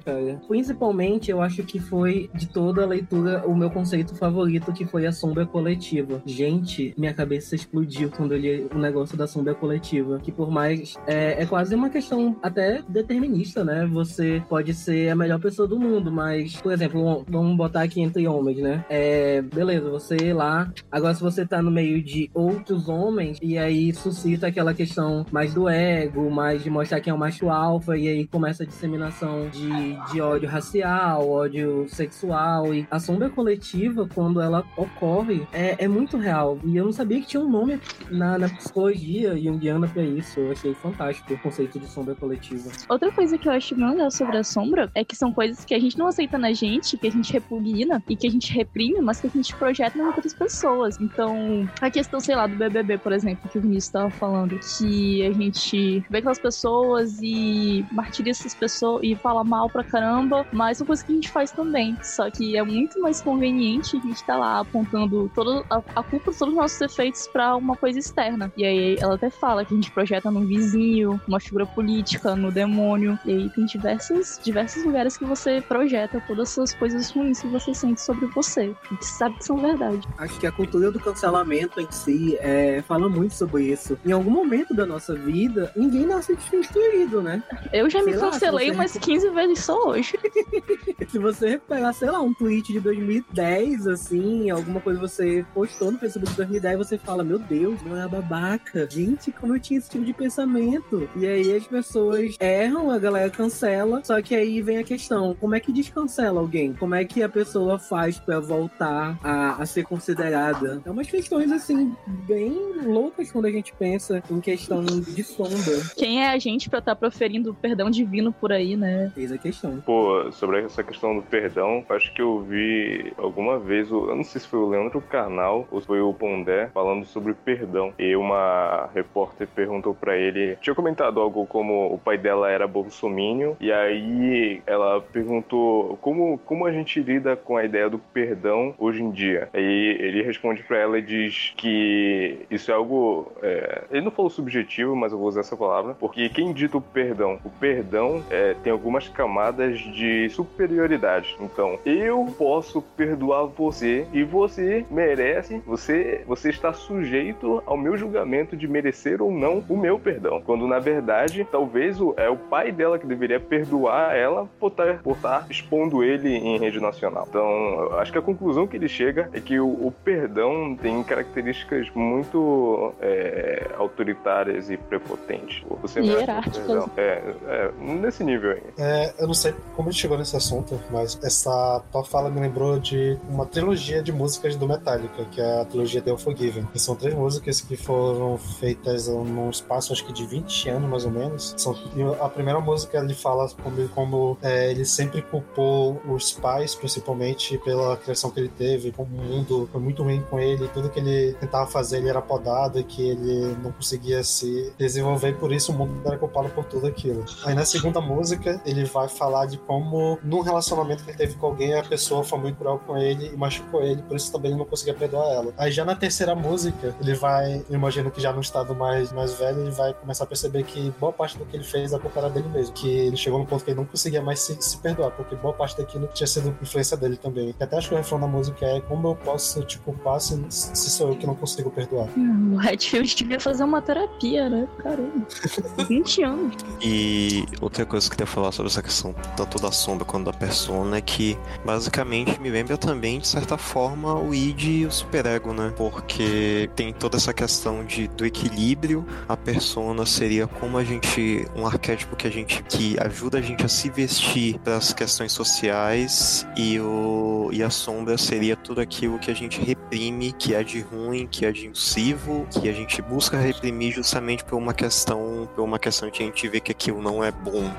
[0.04, 0.42] cara.
[0.48, 5.06] Principalmente, eu acho que foi de toda a leitura o meu conceito favorito, que foi
[5.06, 6.22] a sombra coletiva.
[6.26, 10.20] Gente, minha cabeça explodiu quando eu li o negócio da sombra coletiva.
[10.20, 10.96] Que por mais.
[11.08, 13.86] É, é quase uma questão até determinista, né?
[13.92, 18.28] Você pode ser a melhor pessoa do mundo, mas, por exemplo, vamos botar aqui entre
[18.28, 18.86] homens, né?
[18.90, 20.72] É, beleza, você lá.
[20.92, 25.54] Agora, se você tá no meio de outros homens, e aí suscita aquela questão mais
[25.54, 29.41] do ego, mais de mostrar quem é o macho alfa, e aí começa a disseminação
[29.50, 32.74] de, de ódio racial, ódio sexual.
[32.74, 36.60] E a sombra coletiva, quando ela ocorre, é, é muito real.
[36.64, 40.40] E eu não sabia que tinha um nome na, na psicologia junguiana pra isso.
[40.40, 42.70] Eu achei fantástico o conceito de sombra coletiva.
[42.90, 45.74] Outra coisa que eu acho bem legal sobre a sombra é que são coisas que
[45.74, 49.02] a gente não aceita na gente, que a gente repugna e que a gente reprime,
[49.02, 51.00] mas que a gente projeta em outras pessoas.
[51.00, 55.26] Então, a questão, sei lá, do BBB, por exemplo, que o Vinícius estava falando, que
[55.26, 60.78] a gente vê aquelas pessoas e martiriza essas pessoas e fala mal pra caramba, mas
[60.78, 61.98] são coisas que a gente faz também.
[62.02, 66.32] Só que é muito mais conveniente a gente tá lá apontando toda a, a culpa
[66.32, 68.52] de todos os nossos efeitos para uma coisa externa.
[68.58, 72.52] E aí ela até fala que a gente projeta no vizinho, uma figura política, no
[72.52, 73.18] demônio.
[73.26, 77.74] E aí tem diversos, diversos lugares que você projeta todas essas coisas ruins que você
[77.74, 78.74] sente sobre você.
[78.92, 80.08] E que sabe que são verdade.
[80.18, 83.98] Acho que a cultura do cancelamento em si é, fala muito sobre isso.
[84.06, 87.44] Em algum momento da nossa vida, ninguém nasce destruído, né?
[87.72, 90.18] Eu já Sei me cancelei você umas 15 vezes só hoje.
[91.10, 95.98] Se você pegar, sei lá, um tweet de 2010, assim, alguma coisa você postou no
[95.98, 98.88] Facebook de 2010, você fala, meu Deus, não é babaca.
[98.90, 101.10] Gente, como eu tinha esse tipo de pensamento.
[101.16, 104.02] E aí as pessoas erram, a galera cancela.
[104.04, 106.74] Só que aí vem a questão, como é que descancela alguém?
[106.74, 110.82] Como é que a pessoa faz pra voltar a, a ser considerada?
[110.86, 111.96] É umas questões, assim,
[112.28, 112.54] bem
[112.86, 115.82] loucas quando a gente pensa em questão de sombra.
[115.96, 119.01] Quem é a gente pra estar proferindo perdão divino por aí, né?
[119.16, 119.82] Eis a questão.
[119.82, 124.42] Pô, sobre essa questão do perdão, acho que eu vi alguma vez, eu não sei
[124.42, 127.94] se foi o Leandro Carnal ou se foi o Pondé, falando sobre perdão.
[127.98, 133.56] E uma repórter perguntou pra ele, tinha comentado algo como o pai dela era bolsomínio,
[133.60, 139.02] e aí ela perguntou como, como a gente lida com a ideia do perdão hoje
[139.02, 139.50] em dia.
[139.54, 143.32] Aí ele responde pra ela e diz que isso é algo.
[143.42, 146.82] é, ele não falou subjetivo, mas eu vou usar essa palavra, porque quem dita o
[146.82, 147.40] perdão?
[147.44, 151.38] O perdão é, tem algumas camadas de superioridade.
[151.40, 158.58] Então, eu posso perdoar você e você merece, você, você está sujeito ao meu julgamento
[158.58, 160.42] de merecer ou não o meu perdão.
[160.42, 165.00] Quando na verdade, talvez o, é o pai dela que deveria perdoar ela por estar
[165.02, 167.26] por estar expondo ele em rede nacional.
[167.30, 171.02] Então, eu acho que a conclusão que ele chega é que o, o perdão tem
[171.04, 175.64] características muito é, autoritárias e prepotentes.
[175.82, 176.90] Você merece perdão.
[176.98, 178.62] É, é, nesse nível aí.
[178.82, 182.40] É, eu não sei como a gente chegou nesse assunto, mas essa tua fala me
[182.40, 186.68] lembrou de uma trilogia de músicas do Metallica, que é a trilogia The Unforgiven.
[186.76, 191.12] São três músicas que foram feitas num espaço, acho que de 20 anos, mais ou
[191.12, 191.54] menos.
[191.58, 191.78] São,
[192.20, 197.96] a primeira música ele fala como, como é, ele sempre culpou os pais, principalmente, pela
[197.98, 201.34] criação que ele teve, como o mundo foi muito ruim com ele, tudo que ele
[201.34, 205.76] tentava fazer ele era podado e que ele não conseguia se desenvolver, por isso o
[205.76, 207.24] mundo era culpado por tudo aquilo.
[207.46, 211.48] Aí na segunda música, ele vai falar de como, num relacionamento que ele teve com
[211.48, 214.60] alguém, a pessoa foi muito cruel com ele e machucou ele, por isso também ele
[214.60, 215.54] não conseguia perdoar ela.
[215.58, 219.34] Aí já na terceira música, ele vai, eu imagino que já no estado mais, mais
[219.34, 222.20] velho, ele vai começar a perceber que boa parte do que ele fez a culpa
[222.20, 222.74] era dele mesmo.
[222.74, 225.54] Que ele chegou no ponto que ele não conseguia mais se, se perdoar, porque boa
[225.54, 227.54] parte daquilo tinha sido influência dele também.
[227.60, 230.42] E até acho que o refrão da música é como eu posso te culpar se,
[230.50, 232.08] se sou eu que não consigo perdoar.
[232.18, 234.68] Hum, O Redfield devia fazer uma terapia, né?
[234.80, 235.26] Caramba.
[235.88, 236.56] 20 anos.
[236.82, 240.34] E outra coisa que eu queria falar sobre essa questão tanto da sombra quanto da
[240.34, 245.54] persona é que basicamente me lembra também, de certa forma, o id e o superego,
[245.54, 245.74] né?
[245.76, 251.46] Porque tem toda essa questão de, do equilíbrio, a persona seria como a gente.
[251.56, 252.64] um arquétipo que a gente.
[252.64, 257.70] que ajuda a gente a se vestir para as questões sociais e, o, e a
[257.70, 261.68] sombra seria tudo aquilo que a gente reprime, que é de ruim, que é de
[261.68, 266.26] impulsivo, que a gente busca reprimir justamente por uma questão, por uma questão de a
[266.26, 267.72] gente ver que aquilo não é bom.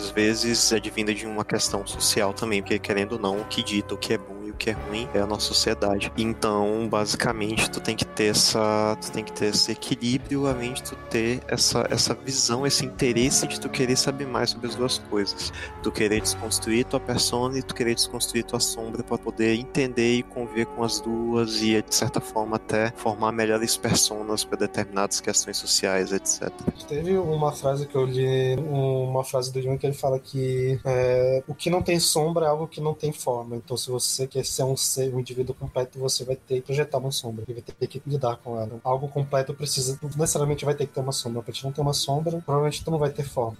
[0.00, 3.62] Muitas vezes é advinda de uma questão social também, porque querendo ou não, o que
[3.62, 6.12] dita o que é bom que é ruim é a nossa sociedade.
[6.18, 10.82] Então, basicamente, tu tem que ter essa, tu tem que ter esse equilíbrio, além de
[10.82, 14.98] tu ter essa, essa visão, esse interesse de tu querer saber mais sobre as duas
[14.98, 15.50] coisas.
[15.82, 20.22] Tu querer desconstruir tua persona e tu querer desconstruir tua sombra para poder entender e
[20.22, 25.56] conviver com as duas e, de certa forma, até formar melhores personas para determinadas questões
[25.56, 26.52] sociais, etc.
[26.86, 31.42] Teve uma frase que eu li, uma frase do Jung que ele fala que é,
[31.48, 33.56] o que não tem sombra é algo que não tem forma.
[33.56, 36.98] Então, se você quer ser um ser, um indivíduo completo, você vai ter que projetar
[36.98, 38.80] uma sombra e vai ter que lidar com ela.
[38.82, 41.42] Algo completo precisa, necessariamente vai ter que ter uma sombra.
[41.42, 43.56] Pra gente não ter uma sombra, provavelmente tu não vai ter forma.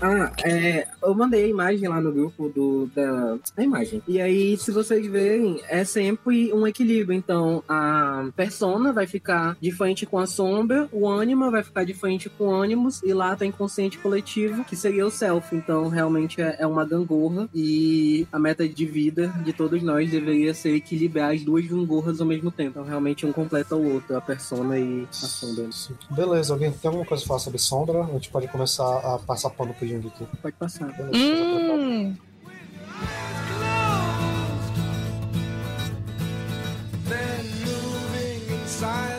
[0.00, 4.02] Ah, é, eu mandei a imagem lá no grupo do, da a imagem.
[4.06, 7.16] E aí, se vocês verem, é sempre um equilíbrio.
[7.16, 11.94] Então, a persona vai ficar de frente com a sombra, o ânima vai ficar de
[11.94, 15.54] frente com o ânimos, e lá tem consciente coletivo, que seria o self.
[15.54, 17.48] Então, realmente é, é uma gangorra.
[17.54, 22.26] E a meta de vida de todos nós deveria ser equilibrar as duas gangorras ao
[22.26, 22.70] mesmo tempo.
[22.70, 25.68] Então, realmente um completa o outro, a persona e a sombra.
[26.10, 28.02] Beleza, alguém tem alguma coisa a falar sobre sombra?
[28.02, 30.26] A gente pode começar a passar pano pro Jung aqui.
[30.42, 30.88] Pode passar.
[31.12, 32.16] Hum.
[37.08, 39.17] Then moving silently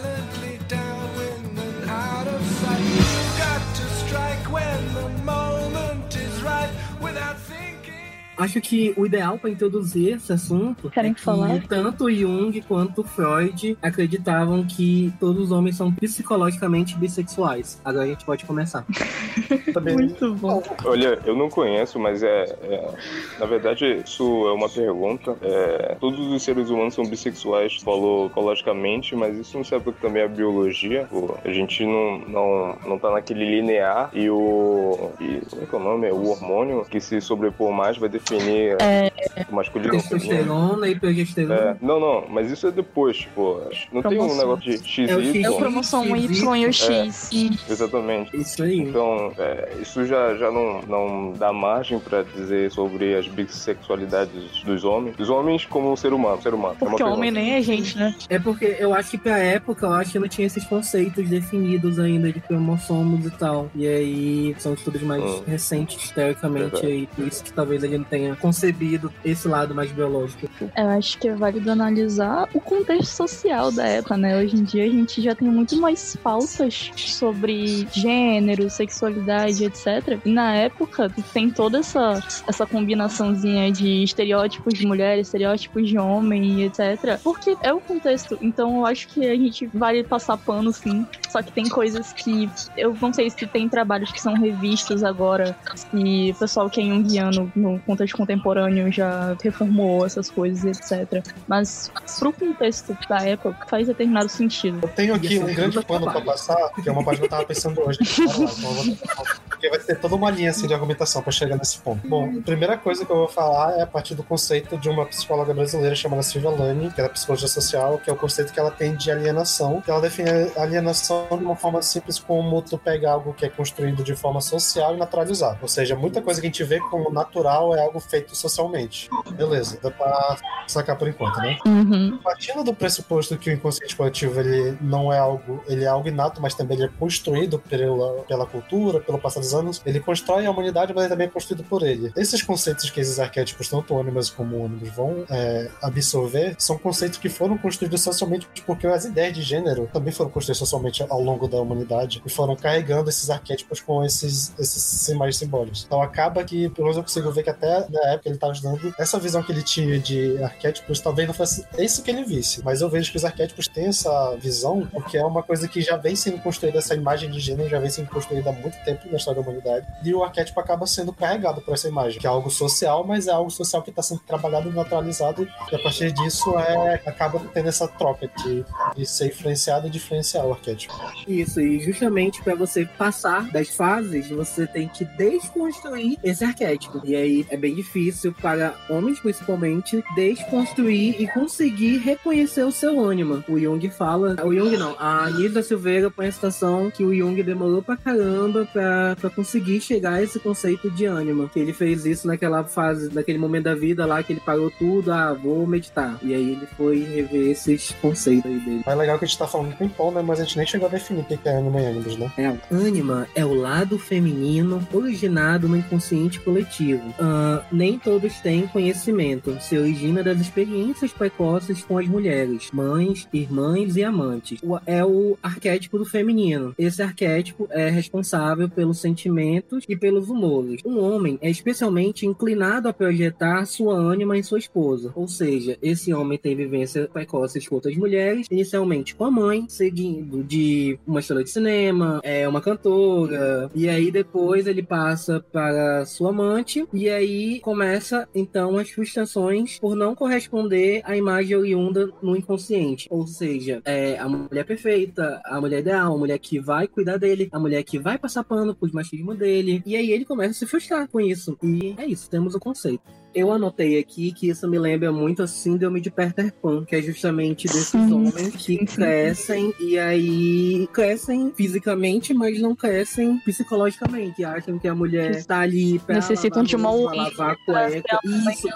[8.40, 11.62] Acho que o ideal para introduzir esse assunto Querem é que falar?
[11.68, 17.80] tanto Jung quanto Freud acreditavam que todos os homens são psicologicamente bissexuais.
[17.84, 18.86] Agora a gente pode começar.
[19.74, 20.64] Também, Muito bom.
[20.86, 22.94] Olha, eu não conheço, mas é, é-
[23.40, 25.36] Na verdade, isso é uma pergunta.
[25.42, 30.24] É, todos os seres humanos são bissexuais, falou ecologicamente, mas isso não se aplica também
[30.24, 31.08] à biologia.
[31.10, 35.12] Pô, a gente não, não, não tá naquele linear e o.
[35.20, 36.12] E, como é que é o nome?
[36.12, 40.30] O hormônio que se sobrepor mais vai definir o masculino e o feminino.
[40.30, 41.56] Testosterona e progesterona.
[41.56, 43.62] É, não, não, mas isso é depois, tipo,
[43.92, 45.10] não tem um negócio de XY.
[45.10, 45.46] É o X.
[45.46, 47.30] É o cromossomo Y e o X.
[47.70, 48.36] Exatamente.
[48.36, 48.80] Isso aí.
[48.80, 54.84] Então, é, isso já, já não, não dá margem pra dizer sobre as bissexualidades dos
[54.84, 55.16] homens.
[55.16, 56.76] Dos homens como um ser humano, ser humano.
[56.80, 57.18] É uma Porque pergunta.
[57.18, 58.16] homem nem é gente, né?
[58.30, 62.00] É porque eu acho que pra época, eu acho que não tinha esses conceitos definidos
[62.00, 63.70] ainda de cromossomos e tal.
[63.76, 65.44] E aí são estudos mais Hum.
[65.48, 66.86] recentes, teoricamente, Verdade.
[66.88, 70.50] aí, por isso que talvez ele não tenha concebido esse lado mais biológico.
[70.76, 74.38] Eu acho que é válido analisar o contexto social da época, né?
[74.38, 80.20] Hoje em dia a gente já tem muito mais pautas sobre gênero, sexualidade, etc.
[80.26, 86.64] E na época tem toda essa, essa combinaçãozinha de estereótipos de mulher, estereótipos de homem,
[86.64, 87.20] etc.
[87.24, 88.38] Porque é o contexto.
[88.42, 91.06] Então eu acho que a gente vale passar pano, sim.
[91.30, 95.56] Só que tem coisas que eu não sei se tem trabalhos que são revistos agora,
[95.76, 101.24] se o pessoal que é junguiano no contexto contemporâneo já reformou essas coisas, etc.
[101.48, 104.80] Mas pro contexto da época faz determinado sentido.
[104.82, 106.26] Eu tenho aqui ser um grande pano pra trabalho.
[106.26, 108.00] passar, que é uma página que eu tava pensando hoje.
[108.26, 111.22] Bora lá, então eu vou tentar porque vai ter toda uma linha assim, de argumentação
[111.22, 112.08] para chegar nesse ponto.
[112.08, 115.06] Bom, a primeira coisa que eu vou falar é a partir do conceito de uma
[115.06, 118.60] psicóloga brasileira chamada Silvia Lani, que é da psicologia social, que é o conceito que
[118.60, 119.84] ela tem de alienação.
[119.86, 124.16] Ela define alienação de uma forma simples como tu pega algo que é construído de
[124.16, 125.60] forma social e naturalizado.
[125.62, 129.10] Ou seja, muita coisa que a gente vê como natural é algo feito socialmente.
[129.32, 131.58] Beleza, dá pra sacar por enquanto, né?
[131.66, 132.18] Uhum.
[132.24, 136.42] Partindo do pressuposto que o inconsciente coletivo ele não é algo, ele é algo inato,
[136.42, 140.94] mas também ele é construído pela, pela cultura, pelo passado anos, ele constrói a humanidade,
[140.94, 142.12] mas ele também é construído por ele.
[142.16, 147.30] Esses conceitos que esses arquétipos, tanto ônibus como ônibus, vão é, absorver, são conceitos que
[147.30, 151.58] foram construídos socialmente porque as ideias de gênero também foram construídas socialmente ao longo da
[151.58, 155.84] humanidade e foram carregando esses arquétipos com esses, esses mais simbólicos.
[155.86, 158.54] Então acaba que, pelo menos eu consigo ver que até na época ele tá estava
[158.54, 162.62] estudando, essa visão que ele tinha de arquétipos talvez não fosse isso que ele visse,
[162.64, 165.98] mas eu vejo que os arquétipos têm essa visão porque é uma coisa que já
[165.98, 169.18] vem sendo construída, essa imagem de gênero já vem sendo construída há muito tempo na
[169.18, 172.50] história da humanidade e o arquétipo acaba sendo carregado por essa imagem, que é algo
[172.50, 176.58] social, mas é algo social que está sendo trabalhado e naturalizado e a partir disso
[176.58, 180.94] é, acaba tendo essa troca de, de ser influenciado e de influenciar o arquétipo.
[181.28, 187.02] Isso, e justamente para você passar das fases, você tem que desconstruir esse arquétipo.
[187.04, 193.44] E aí é bem difícil para homens, principalmente, desconstruir e conseguir reconhecer o seu ânima.
[193.48, 194.36] O Jung fala.
[194.44, 198.68] O Jung não, a Anisa Silveira põe a citação que o Jung demorou pra caramba
[198.72, 201.48] pra, pra pra conseguir chegar a esse conceito de ânima.
[201.48, 205.12] Que ele fez isso naquela fase, naquele momento da vida lá que ele parou tudo,
[205.12, 206.18] ah, vou meditar.
[206.22, 208.84] E aí ele foi rever esses conceitos aí dele.
[208.86, 210.22] É legal que a gente tá falando ping-pong, né?
[210.22, 212.32] Mas a gente nem chegou a definir o que é anima e animus, né?
[212.38, 217.14] É, ânima é o lado feminino originado no inconsciente coletivo.
[217.20, 219.58] Ah, nem todos têm conhecimento.
[219.62, 224.60] Se origina das experiências precoces com as mulheres, mães, irmãs e amantes.
[224.86, 226.74] É o arquétipo do feminino.
[226.78, 230.82] Esse arquétipo é responsável pelos sentimentos e pelos humores.
[230.86, 235.12] Um homem é especialmente inclinado a projetar sua ânima em sua esposa.
[235.16, 240.44] Ou seja, esse homem tem vivência precoces com outras mulheres, inicialmente com a mãe, seguindo
[240.44, 246.30] de uma estrela de cinema, é uma cantora, e aí depois ele passa para sua
[246.30, 253.08] amante, e aí começa então as frustrações por não corresponder à imagem oriunda no inconsciente.
[253.10, 257.50] Ou seja, é a mulher perfeita, a mulher ideal, a mulher que vai cuidar dele,
[257.52, 260.66] a mulher que vai passar pano pros machismo dele, e aí ele começa a se
[260.66, 261.58] frustrar com isso.
[261.64, 263.02] E é isso, temos o conceito.
[263.34, 267.02] Eu anotei aqui que isso me lembra muito a síndrome de Peter Pan, que é
[267.02, 274.44] justamente desses Sim, homens que crescem e aí crescem fisicamente, mas não crescem psicologicamente.
[274.44, 278.20] Acham que a mulher está ali pra Necessitam de uma lavar, lavar a cueca.
[278.26, 278.68] Isso.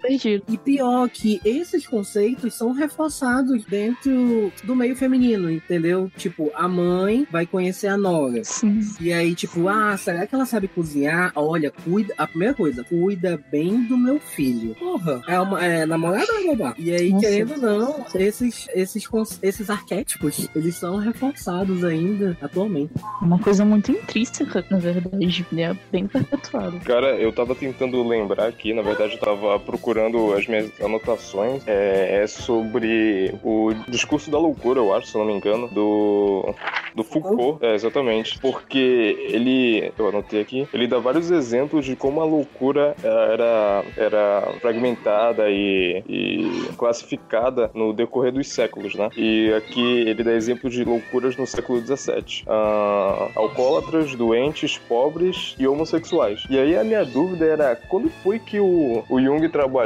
[0.00, 0.46] Perdidos.
[0.48, 6.10] E pior que esses conceitos são reforçados dentro do meio feminino, entendeu?
[6.16, 8.42] Tipo, a mãe vai conhecer a nora.
[8.44, 8.80] Sim.
[9.00, 11.32] E aí, tipo, ah, será que ela sabe cozinhar?
[11.34, 12.14] Olha, cuida.
[12.16, 14.74] A primeira coisa, cuida bem do meu filho.
[14.74, 16.74] Porra, é, uma, é namorada ou babá?
[16.78, 17.26] E aí, Nossa.
[17.26, 19.08] querendo ou não, esses, esses,
[19.42, 22.92] esses arquétipos, eles são reforçados ainda atualmente.
[23.20, 25.46] Uma coisa muito intrínseca, na verdade.
[25.56, 26.78] É bem perpetuado.
[26.80, 31.62] Cara, eu tava tentando lembrar aqui, na verdade eu tava procurando as minhas anotações.
[31.66, 36.54] É, é sobre o discurso da loucura, eu acho, se não me engano, do,
[36.94, 37.64] do Foucault.
[37.64, 38.38] É, exatamente.
[38.38, 44.54] Porque ele, eu anotei aqui, ele dá vários exemplos de como a loucura era, era
[44.60, 49.08] fragmentada e, e classificada no decorrer dos séculos, né?
[49.16, 52.44] E aqui ele dá exemplo de loucuras no século XVII.
[52.46, 56.44] Ah, alcoólatras, doentes, pobres e homossexuais.
[56.48, 59.79] E aí a minha dúvida era quando foi que o, o Jung trabalhou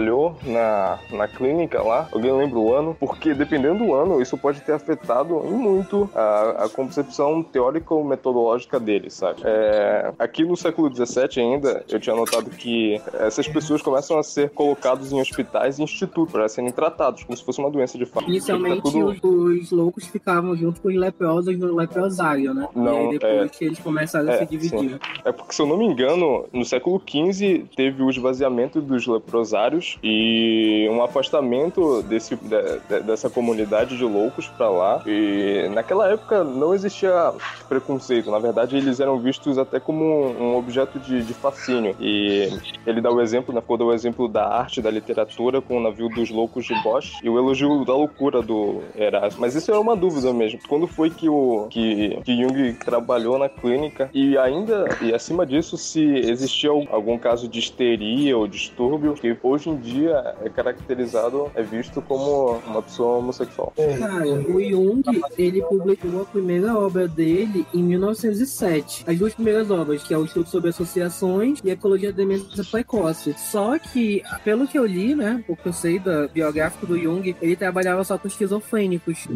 [0.44, 2.08] na, na clínica lá?
[2.12, 2.96] Alguém lembra o ano?
[2.98, 8.78] Porque dependendo do ano, isso pode ter afetado muito a, a concepção teórica ou metodológica
[8.80, 9.40] dele, sabe?
[9.44, 14.50] É, aqui no século XVII ainda, eu tinha notado que essas pessoas começam a ser
[14.50, 18.28] colocadas em hospitais e institutos para serem tratados como se fosse uma doença de fato.
[18.28, 19.06] Inicialmente, Tá tudo-
[19.58, 22.68] os, os loucos ficavam junto com os leprosos no leprosário, né?
[22.74, 24.98] Não, e aí depois é- eles começaram a é, se dividir.
[25.24, 29.83] É porque, se eu não me engano, no século XV teve o esvaziamento dos leprosários
[30.02, 35.02] e um afastamento desse, de- de- dessa comunidade de loucos pra lá.
[35.06, 37.32] E naquela época não existia
[37.68, 38.30] preconceito.
[38.30, 41.94] Na verdade, eles eram vistos até como um objeto de, de fascínio.
[42.00, 42.48] E
[42.86, 43.60] ele dá o exemplo, né?
[43.60, 47.12] Ficou dá o exemplo da arte, da literatura com o navio dos loucos de Bosch
[47.22, 49.40] e o elogio da loucura do Erasmo.
[49.40, 50.58] Mas isso era uma dúvida mesmo.
[50.68, 55.76] Quando foi que o que, que Jung trabalhou na clínica e ainda e acima disso
[55.76, 61.50] se existia al- algum caso de histeria ou distúrbio que hoje em dia é caracterizado
[61.54, 63.72] é visto como uma pessoa homossexual.
[63.98, 65.02] Cara, o Jung,
[65.36, 69.04] ele publicou a primeira obra dele em 1907.
[69.06, 72.64] As duas primeiras obras, que é o Estudo sobre Associações e a Ecologia da Demência
[72.64, 73.34] Precoce.
[73.36, 77.34] Só que, pelo que eu li, né, o que eu sei da biográfico do Jung,
[77.40, 79.26] ele trabalhava só com esquizofrênicos.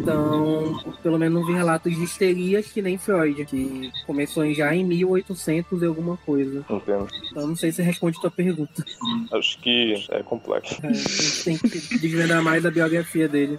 [0.00, 4.84] Então, pelo menos não vi relatos de histerias que nem Freud, que começou já em
[4.84, 6.64] 1800 e alguma coisa.
[6.68, 7.08] Entendo.
[7.30, 8.84] Então, não sei se responde tua pergunta.
[9.32, 9.73] Acho que
[10.10, 10.76] é complexo.
[10.82, 13.58] É, a gente tem que desvendar mais a biografia dele.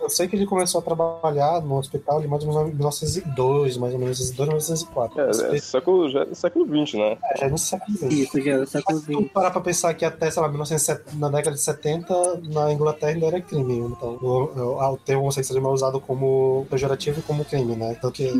[0.00, 3.76] Eu sei que ele começou a trabalhar no hospital de mais ou menos em 1902,
[3.76, 5.20] mais ou menos 1904.
[5.20, 7.18] É, é século, já é século XX, né?
[7.34, 8.12] É, já é no século XX.
[8.12, 9.32] Isso, já era o século Se tu XX.
[9.32, 13.26] parar pra pensar que até, sei lá, 1970, na década de 70, na Inglaterra ainda
[13.26, 13.78] era crime.
[13.78, 14.26] Então, o,
[14.58, 17.94] o, o termo homossexualismo é usado como pejorativo e como crime, né?
[17.98, 18.32] Então, que,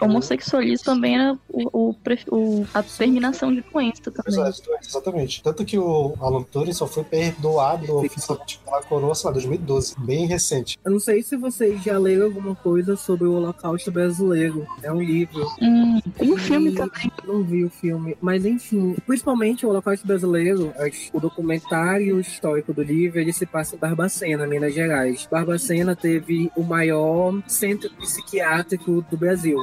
[0.00, 1.96] Homossexualismo também era o, o
[2.30, 4.40] o- a terminação de doença também.
[4.40, 5.42] Exato, exatamente.
[5.42, 9.94] Tanto que o Alan Turing só foi perdoado oficialmente pela coroa, sei lá, 2012.
[9.98, 10.78] Bem recente.
[10.84, 14.66] Eu não sei se vocês já leram alguma coisa sobre o Holocausto Brasileiro.
[14.82, 15.46] É um livro.
[15.60, 17.10] Hum, tem um filme também.
[17.26, 18.16] Não vi o filme.
[18.20, 23.76] Mas enfim, principalmente o Holocausto Brasileiro, as- o documentário histórico do livro, ele se passa
[23.76, 25.26] em Barbacena, Minas Gerais.
[25.30, 29.58] Barbacena teve o maior centro psiquiátrico do Brasil.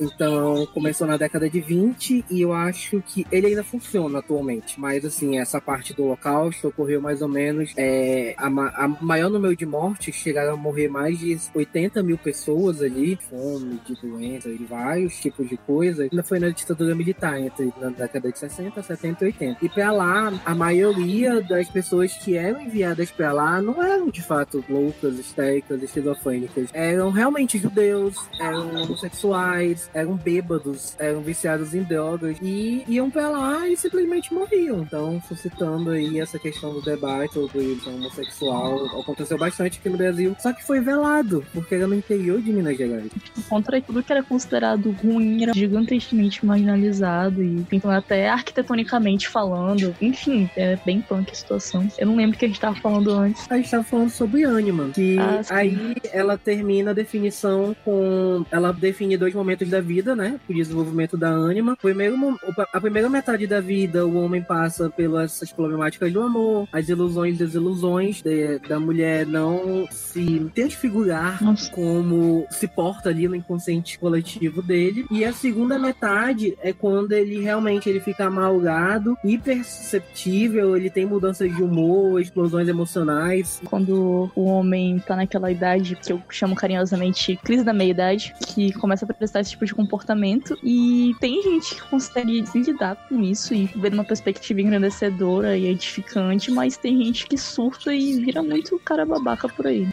[0.00, 4.78] Então, começou na década de 20 e eu acho que ele ainda funciona atualmente.
[4.78, 7.72] Mas, assim, essa parte do holocausto ocorreu mais ou menos.
[7.76, 12.82] É, a, a maior número de mortes chegaram a morrer mais de 80 mil pessoas
[12.82, 16.04] ali, fome, de doença, de vários tipos de coisa.
[16.04, 19.64] Ainda foi na ditadura militar, entre na década de 60, 70 e 80.
[19.64, 24.22] E pra lá, a maioria das pessoas que eram enviadas pra lá não eram de
[24.22, 26.68] fato loucas, histéricas, esquizofrênicas.
[26.72, 33.68] Eram realmente judeus, eram homossexuais, eram bêbados, eram viciados em drogas e iam pra lá
[33.68, 34.80] e simplesmente morriam.
[34.80, 40.36] Então, suscitando aí essa questão do debate sobre o homossexual, aconteceu bastante aqui no Brasil,
[40.38, 43.10] só que foi velado, porque era no interior de Minas Gerais.
[43.48, 49.94] Contra tudo que era considerado ruim era gigantescamente marginalizado e então até arquitetonicamente falando.
[50.00, 51.88] Enfim, é bem punk a situação.
[51.98, 53.46] Eu não lembro o que a gente tava falando antes.
[53.50, 58.44] A gente tava falando sobre Anima, que Ah, aí ela termina a definição com.
[58.50, 60.38] Ela define dois momentos da vida, né?
[60.48, 61.72] O desenvolvimento da Anima.
[61.72, 62.38] O Primeiro,
[62.72, 67.38] a primeira metade da vida, o homem passa pelas problemáticas do amor, as ilusões e
[67.38, 71.70] desilusões de- da mulher não se transfigurar Nossa.
[71.70, 75.06] como se porta ali no inconsciente coletivo dele.
[75.10, 81.54] E a segunda metade é quando ele realmente ele fica amalgado, hiperceptível, ele tem mudanças
[81.54, 83.60] de humor, explosões emocionais.
[83.64, 89.04] Quando o homem tá naquela idade que eu chamo carinhosamente crise da meia-idade, que começa
[89.04, 90.58] a prestar esse tipo de comportamento.
[90.62, 96.50] E tem gente que consegue lidar com isso e ver uma perspectiva engrandecedora e edificante,
[96.50, 99.88] mas tem gente que surta e vira muito cara babaca por aí.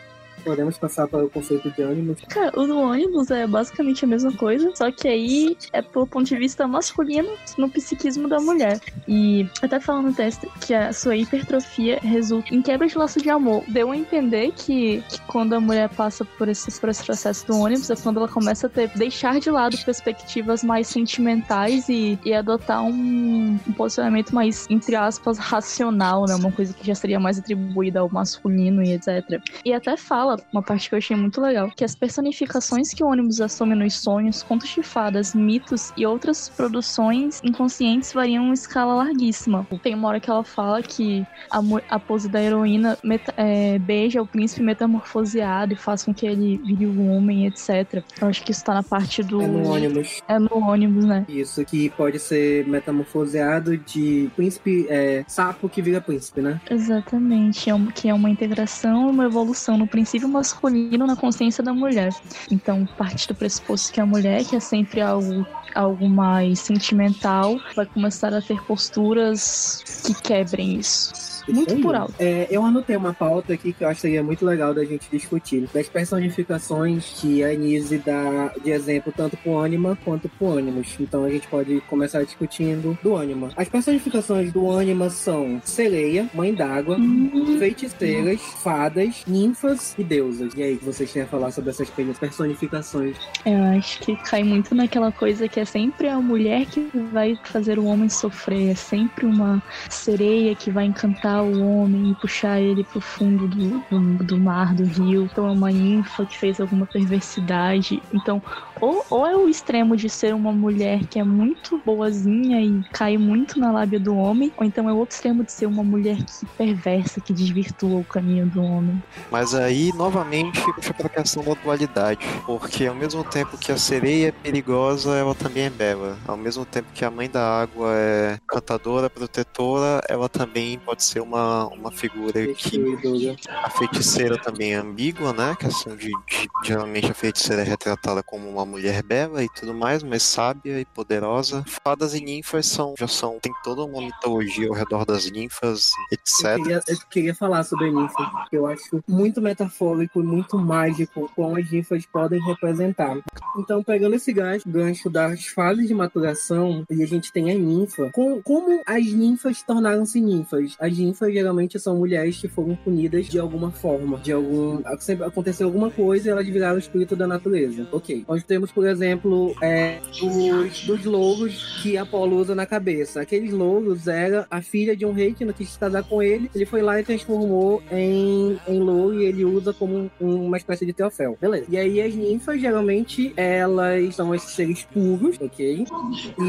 [0.46, 2.16] Podemos passar para o conceito de ânimo.
[2.30, 6.28] Cara, o do ônibus é basicamente a mesma coisa, só que aí é pelo ponto
[6.28, 8.80] de vista masculino no psiquismo da mulher.
[9.08, 13.30] E até falando no teste que a sua hipertrofia resulta em quebra de laço de
[13.30, 13.64] amor.
[13.68, 17.58] Deu a entender que, que quando a mulher passa por esse, por esse processo do
[17.58, 22.34] ônibus é quando ela começa a ter, deixar de lado perspectivas mais sentimentais e, e
[22.34, 26.36] adotar um, um posicionamento mais, entre aspas, racional, né?
[26.36, 29.42] Uma coisa que já seria mais atribuída ao masculino e etc.
[29.64, 33.08] E até fala, uma parte que eu achei muito legal, que as personificações que o
[33.08, 38.94] ônibus assume nos sonhos, contos de fadas, mitos e outras produções inconscientes variam em escala
[38.96, 39.66] larguíssima.
[39.84, 41.60] Tem uma hora que ela fala que a,
[41.90, 46.58] a pose da heroína meta- é, beija o príncipe metamorfoseado e faz com que ele
[46.64, 48.04] vire um homem, etc.
[48.22, 49.42] Eu acho que isso tá na parte do.
[49.42, 50.22] É no ônibus.
[50.28, 51.26] É no ônibus, né?
[51.28, 56.60] Isso, que pode ser metamorfoseado de príncipe, é, sapo que vira príncipe, né?
[56.70, 61.64] Exatamente, é um- que é uma integração e uma evolução no princípio masculino na consciência
[61.64, 62.14] da mulher.
[62.52, 67.86] Então, parte do pressuposto que a mulher, que é sempre algo, algo mais sentimental, vai
[67.86, 71.35] começar a ter posturas que quebrem isso.
[71.48, 72.14] Muito por alto.
[72.20, 75.08] É, eu anotei uma pauta aqui que eu acho que seria muito legal da gente
[75.12, 75.68] discutir.
[75.74, 80.96] Das personificações que a Nise dá de exemplo tanto pro Anima quanto pro Animus.
[81.00, 83.50] Então a gente pode começar discutindo do Anima.
[83.56, 90.54] As personificações do Anima são sereia, mãe d'água, Hum, feiticeiras, fadas, ninfas e deusas.
[90.56, 93.18] E aí, que vocês têm a falar sobre essas personificações?
[93.46, 97.78] Eu acho que cai muito naquela coisa que é sempre a mulher que vai fazer
[97.78, 98.72] o homem sofrer.
[98.72, 103.80] É sempre uma sereia que vai encantar o homem e puxar ele pro fundo do,
[103.90, 105.24] do, do mar, do rio.
[105.32, 108.02] Então é uma ninfa que fez alguma perversidade.
[108.14, 108.42] Então,
[108.82, 113.18] ou, ou é o extremo de ser uma mulher que é muito boazinha e cai
[113.18, 116.18] muito na lábia do homem, ou então é o outro extremo de ser uma mulher
[116.18, 119.02] que perversa, que desvirtua o caminho do homem.
[119.32, 122.26] Mas aí, novamente, puxa pra questão da dualidade.
[122.46, 126.18] Porque ao mesmo tempo que a sereia é perigosa, ela também é bela.
[126.28, 131.22] Ao mesmo tempo que a mãe da água é cantadora, protetora, ela também pode ser
[131.26, 135.52] uma, uma figura que a feiticeira também é ambígua, né?
[135.52, 139.74] A questão de, de- geralmente a feiticeira é retratada como uma mulher bela e tudo
[139.74, 141.64] mais, mas sábia e poderosa.
[141.84, 146.16] Fadas e ninfas são já são tem toda uma mitologia ao redor das ninfas, Eu
[146.16, 146.56] etc.
[146.64, 151.30] queria, eu queria falar sobre a ninfa, porque eu acho muito metafórico e muito mágico
[151.36, 153.18] como as ninfas podem representar.
[153.58, 158.10] Então, pegando esse gancho, gancho das fases de maturação, e a gente tem a ninfa.
[158.12, 160.76] Com- como as ninfas tornaram-se ninfas?
[160.80, 164.82] As ninfas geralmente são mulheres que foram punidas de alguma forma, de algum.
[165.26, 167.88] Aconteceu alguma coisa e elas viraram o espírito da natureza.
[167.92, 168.24] Ok.
[168.28, 173.22] Nós temos, por exemplo, é, os, dos louros que Apolo usa na cabeça.
[173.22, 176.50] Aqueles louros era a filha de um rei que não quis se casar com ele.
[176.54, 180.86] Ele foi lá e transformou em, em louro e ele usa como um- uma espécie
[180.86, 181.38] de teofel.
[181.40, 181.66] Beleza.
[181.70, 185.86] E aí as ninfas, geralmente, elas são esses seres puros ok?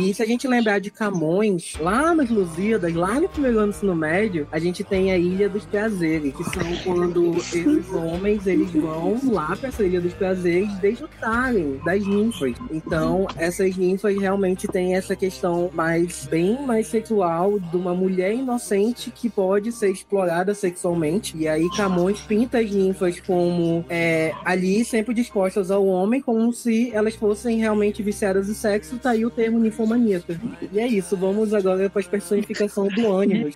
[0.01, 3.77] E se a gente lembrar de Camões, lá nas Lusíadas, lá no primeiro ano do
[3.77, 8.71] ensino médio, a gente tem a Ilha dos Prazeres, que são quando esses homens, eles
[8.71, 12.55] vão lá pra essa Ilha dos Prazeres desfrutarem das ninfas.
[12.71, 19.11] Então, essas ninfas realmente têm essa questão mais, bem mais sexual de uma mulher inocente
[19.11, 21.37] que pode ser explorada sexualmente.
[21.37, 26.91] E aí Camões pinta as ninfas como é, ali sempre dispostas ao homem, como se
[26.95, 30.41] elas fossem realmente viciadas em sexo, tá aí o termo ninfomaníaca.
[30.73, 33.51] E é isso, vamos agora para a personificação do ânimo.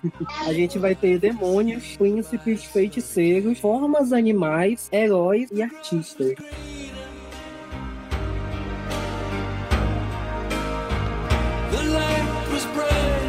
[0.45, 6.35] A gente vai ter demônios, príncipes, feiticeiros, formas animais, heróis e artistas.
[11.71, 13.20] The light was brighter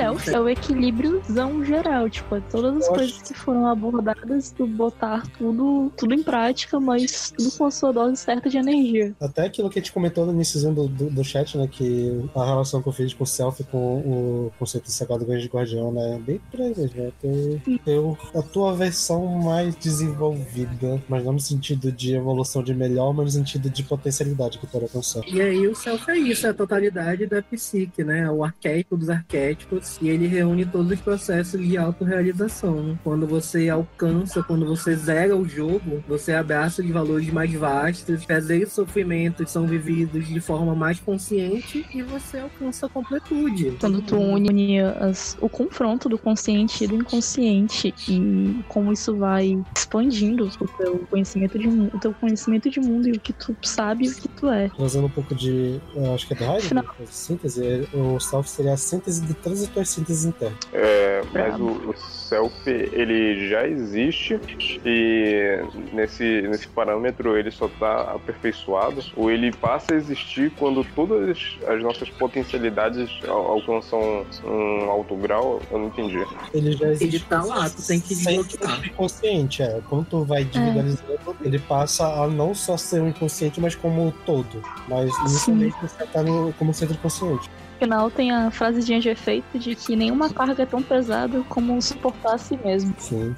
[0.00, 4.66] Self é o equilíbriozão geral, tipo, é todas as Eu coisas que foram abordadas, tu
[4.66, 9.14] botar tudo, tudo em prática, mas tudo com a sua dose certa de energia.
[9.20, 11.68] Até aquilo que a gente comentou no início do, do, do chat, né?
[11.70, 15.46] Que a relação que eu fiz com o Self com o conceito de Sagrado Grande
[15.46, 16.14] Guardião, né?
[16.14, 16.86] é Bem mesmo.
[16.94, 18.16] né?
[18.34, 23.30] A tua versão mais desenvolvida, mas não no sentido de evolução de melhor, mas no
[23.32, 25.22] sentido de potencialidade que pode alcançar.
[25.28, 28.30] E aí o self é isso, é a totalidade da psique, né?
[28.30, 29.89] O arquétipo dos arquétipos.
[30.00, 32.98] E ele reúne todos os processos de autorrealização.
[33.02, 38.62] Quando você alcança, quando você zera o jogo, você abraça os valores mais vastos, prazer
[38.62, 43.76] e sofrimento são vividos de forma mais consciente e você alcança a completude.
[43.80, 49.58] Quando tu une as- o confronto do consciente e do inconsciente e como isso vai
[49.76, 53.56] expandindo o teu conhecimento de mundo, o teu conhecimento de mundo e o que tu
[53.62, 54.68] sabe e o que tu é.
[54.76, 55.80] Trazendo um pouco de.
[55.94, 56.84] eu acho que é do Heidegger, Final.
[57.10, 60.58] síntese, o Self seria a síntese de todas tuas sínteses internas.
[60.72, 64.38] É, mas o, o self ele já existe
[64.84, 65.58] e
[65.92, 71.82] nesse, nesse parâmetro ele só está aperfeiçoado ou ele passa a existir quando todas as
[71.82, 75.60] nossas potencialidades al- alcançam um alto grau?
[75.70, 76.22] Eu não entendi.
[76.52, 77.16] Ele já existe.
[77.16, 78.80] Ele tá lá, tu tem que desbloquear.
[78.80, 79.80] ser inconsciente, é.
[79.88, 84.10] Quando tu vai individualizando, ele passa a não só ser um inconsciente, mas como um
[84.10, 84.62] todo.
[84.88, 87.50] Mas inicialmente você tá no, como centro consciente.
[87.80, 92.34] Final tem a frasezinha de efeito de que nenhuma carga é tão pesada como suportar
[92.34, 92.94] a si mesmo.
[92.98, 93.34] Sim.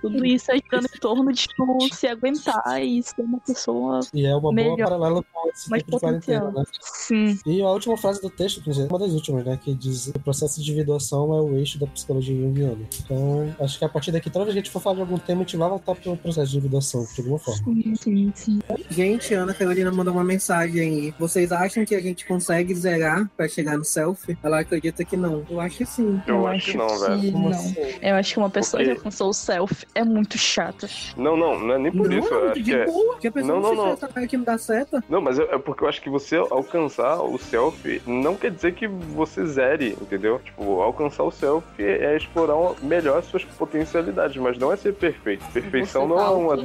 [0.00, 4.26] Tudo isso é girando em torno de tu se aguentar e ser uma pessoa E
[4.26, 4.76] é uma boa Melhor.
[4.88, 6.64] paralela com esse mais tipo de quarentena, potencial.
[6.64, 6.70] né?
[6.82, 7.38] Sim.
[7.46, 9.58] E a última frase do texto, dizer, uma das últimas, né?
[9.62, 12.78] Que diz o processo de individuação é o eixo da psicologia junguiana.
[13.04, 15.18] Então, acho que a partir daqui, toda vez que a gente for falar de algum
[15.18, 17.62] tema, a gente vai voltar pro processo de individuação, de alguma forma.
[17.72, 18.58] Sim, sim, sim.
[18.90, 21.14] Gente, Ana Carolina mandou uma mensagem aí.
[21.18, 24.36] Vocês acham que a gente consegue zerar pra chegar no selfie?
[24.42, 25.44] Ela acredita que não.
[25.48, 26.20] Eu acho que sim.
[26.26, 27.32] Eu, acho que não, velho.
[27.32, 27.56] Como não.
[27.56, 27.74] assim?
[28.02, 30.88] Eu acho que uma pessoa Porque- que alcançou o self é muito chata.
[31.16, 32.28] Não, não, não é nem por não, isso.
[32.28, 32.84] é Eu muito acho de que é...
[32.86, 33.18] boa.
[33.18, 35.04] Que a pessoa Não, não, não, se que não dá seta.
[35.08, 38.74] Não, mas é, é porque eu acho que você alcançar o self não quer dizer
[38.74, 40.40] que você zere, entendeu?
[40.44, 45.44] Tipo, alcançar o self é explorar melhor as suas potencialidades, mas não é ser perfeito.
[45.52, 46.62] Perfeição não tá é um alcançando-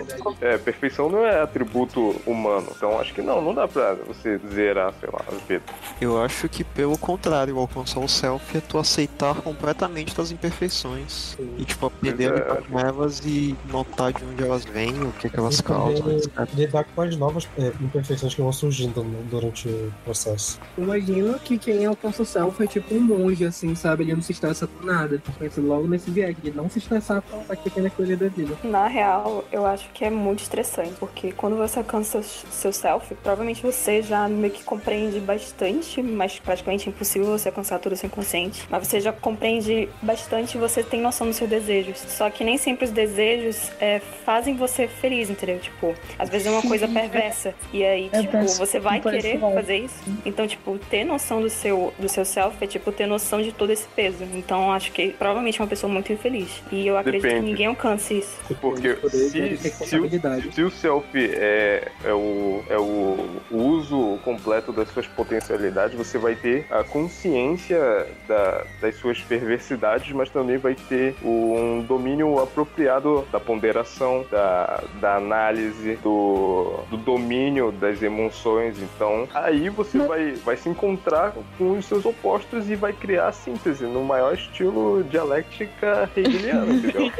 [0.00, 0.34] atributo.
[0.40, 2.66] É, perfeição não é atributo humano.
[2.76, 5.62] Então acho que não, não dá pra você zerar, sei lá, a vida.
[6.00, 11.36] Eu acho que pelo contrário, alcançar o self é tu aceitar completamente tuas imperfeições.
[11.58, 12.38] E tipo, aprender a é.
[12.38, 16.02] lidar com elas e notar de onde elas vêm, o que, que elas E causam,
[16.02, 16.54] também etc.
[16.54, 20.58] lidar com as novas é, imperfeições que vão surgindo durante o processo.
[20.76, 24.04] Imagino que quem alcança o self é tipo um monge, assim, sabe?
[24.04, 25.22] Ele não se estressa com nada.
[25.38, 28.56] Pensa logo nesse viés de não se estressar com as pequenas coisas da vida.
[28.64, 33.14] Na real, eu acho que é muito estressante, porque quando você alcança seu, seu self,
[33.16, 38.08] provavelmente você já meio que compreende bastante, mas praticamente é impossível você alcançar tudo sem
[38.08, 38.64] consciente.
[38.70, 41.98] Mas você já compreende bastante e você tem noção dos seus desejos.
[41.98, 45.58] Só que nem sempre os desejos é, fazem você feliz, entendeu?
[45.58, 47.54] Tipo, às vezes é uma coisa perversa.
[47.72, 49.94] E aí, É tipo, você vai querer fazer isso.
[50.24, 53.70] Então, tipo, ter noção do seu, do seu self é, tipo, ter noção de todo
[53.70, 54.24] esse peso.
[54.34, 56.62] Então, acho que provavelmente é uma pessoa muito infeliz.
[56.70, 57.42] E eu acredito Depende.
[57.42, 58.38] que ninguém alcance isso.
[58.60, 64.88] Porque se, se, o, se o self é, é, o, é o uso completo das
[64.88, 70.74] suas potencialidades, verdade, você vai ter a consciência da- das suas perversidades, mas também vai
[70.74, 78.76] ter um domínio apropriado da ponderação, da, da análise, do, do domínio das emoções.
[78.80, 83.32] Então, aí você vai, vai se encontrar com os seus opostos e vai criar a
[83.32, 87.10] síntese no maior estilo dialéctica hegeliana, entendeu?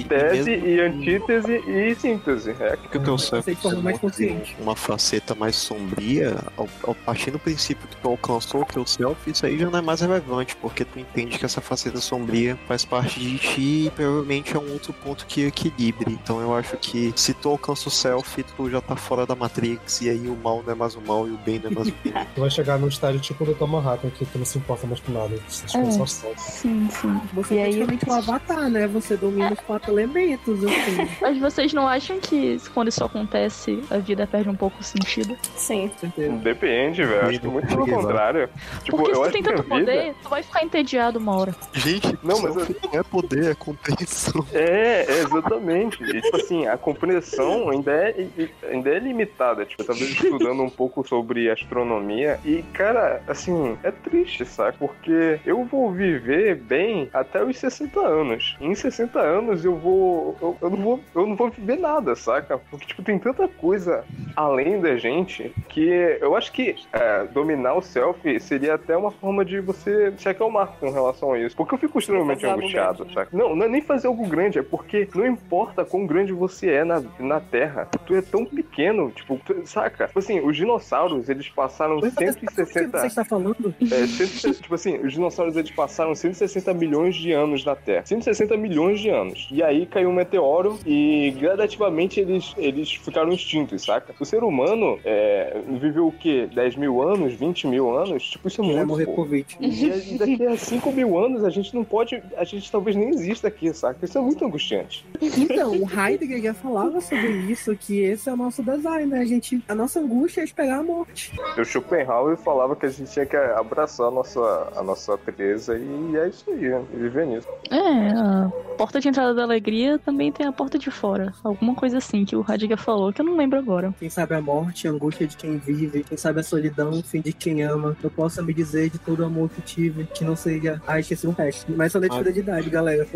[0.00, 2.50] E, Tese mesmo e antítese e síntese.
[2.60, 4.56] É que o teu mais consciente.
[4.60, 9.30] uma faceta mais sombria, ao, ao partir do princípio que tu alcançou o teu self,
[9.30, 12.84] isso aí já não é mais relevante, porque tu entende que essa faceta sombria faz
[12.84, 16.12] parte de ti e provavelmente é um outro ponto que equilibre.
[16.22, 20.00] Então eu acho que se tu alcança o self, tu já tá fora da Matrix,
[20.02, 21.88] e aí o mal não é mais o mal e o bem não é mais
[21.88, 22.12] o bem.
[22.34, 25.12] Tu vai chegar num estágio tipo do Manhattan, que tu não se importa mais com
[25.12, 25.28] nada.
[25.72, 26.30] Coisas só são.
[26.36, 27.20] Sim, sim.
[27.34, 28.86] Você E é aí- praticamente um avatar, né?
[28.88, 31.08] Você domina os quatro elementos, assim.
[31.20, 35.36] Mas vocês não acham que quando isso acontece, a vida perde um pouco o sentido?
[35.56, 35.88] Sim.
[35.88, 36.32] Com certeza.
[36.36, 37.28] Depende, velho.
[37.28, 38.48] Acho que muito pelo contrário.
[38.84, 39.74] Tipo, Porque eu se tu acho tem tanto vida...
[39.74, 41.54] poder, tu vai ficar entediado uma hora.
[41.72, 44.44] Gente, Não, mas não é poder, é compreensão.
[44.52, 46.02] É, é, exatamente.
[46.02, 48.28] E, tipo assim, a compreensão ainda é,
[48.70, 49.64] ainda é limitada.
[49.64, 54.76] Tipo, eu tava estudando um pouco sobre astronomia e, cara, assim, é triste, sabe?
[54.78, 58.56] Porque eu vou viver bem até os 60 anos.
[58.60, 60.36] Em 60 anos eu vou.
[60.40, 61.00] Eu, eu não vou.
[61.14, 62.58] Eu não vou viver nada, saca?
[62.70, 64.04] Porque, tipo, tem tanta coisa
[64.36, 65.88] além da gente que
[66.20, 70.68] eu acho que é, dominar o self seria até uma forma de você se acalmar
[70.78, 71.56] com relação a isso.
[71.56, 73.36] Porque eu fico extremamente algo angustiado, grande, saca?
[73.36, 76.84] Não, não é nem fazer algo grande, é porque não importa quão grande você é
[76.84, 80.06] na, na Terra, tu é tão pequeno, tipo, tu- saca?
[80.06, 82.98] Tipo assim, os dinossauros, eles passaram Mas você- O que 160...
[83.00, 83.74] você está falando?
[83.82, 88.04] É, 160 tipo assim, os dinossauros eles passaram 160 milhões de anos na Terra.
[88.06, 89.48] 160 milhões de anos.
[89.50, 94.14] E aí caiu um meteoro e gradativamente eles, eles ficaram extintos, saca?
[94.18, 96.48] O ser humano é, viveu o quê?
[96.54, 97.34] 10 mil anos?
[97.34, 98.30] 20 mil anos?
[98.30, 99.58] Tipo, isso é vai muito morrer por 20.
[99.60, 102.22] E daqui a 5 mil anos a gente não pode.
[102.36, 104.04] A gente talvez nem exista aqui, saca?
[104.04, 105.04] Isso é muito angustiante.
[105.20, 109.20] Então, o Heidegger já falava sobre isso, que esse é o nosso design, né?
[109.20, 111.32] A, gente, a nossa angústia é esperar a morte.
[111.58, 116.16] O Schopenhauer falava que a gente tinha que abraçar a nossa, a nossa tristeza e
[116.16, 116.84] é isso aí, né?
[116.92, 117.48] Viver nisso.
[117.70, 121.32] É, a porta de entrada da alegria também tem a porta de fora.
[121.42, 123.94] Alguma coisa assim que o Heidegger falou, que eu não lembro agora.
[123.98, 127.20] Quem sabe a morte, a angústia de quem vive, quem sabe a solidão, o fim
[127.20, 127.96] de quem ama.
[128.02, 130.80] Eu possa me dizer de todo o amor que tive, que não seja.
[130.86, 131.72] Ah, esqueci um resto.
[131.74, 132.22] Mas só Ah.
[132.30, 133.08] de idade, galera.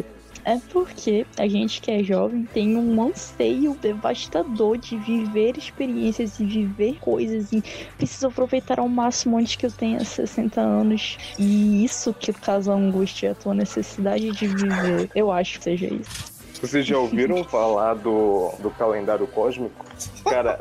[0.46, 6.44] É porque a gente que é jovem tem um anseio devastador de viver experiências e
[6.44, 7.62] viver coisas e
[7.96, 11.16] preciso aproveitar ao máximo antes que eu tenha 60 anos.
[11.38, 15.10] E isso que causa angústia, a tua necessidade de viver.
[15.14, 16.34] Eu acho que seja isso.
[16.60, 19.84] Vocês já ouviram falar do, do calendário cósmico?
[20.24, 20.60] Cara,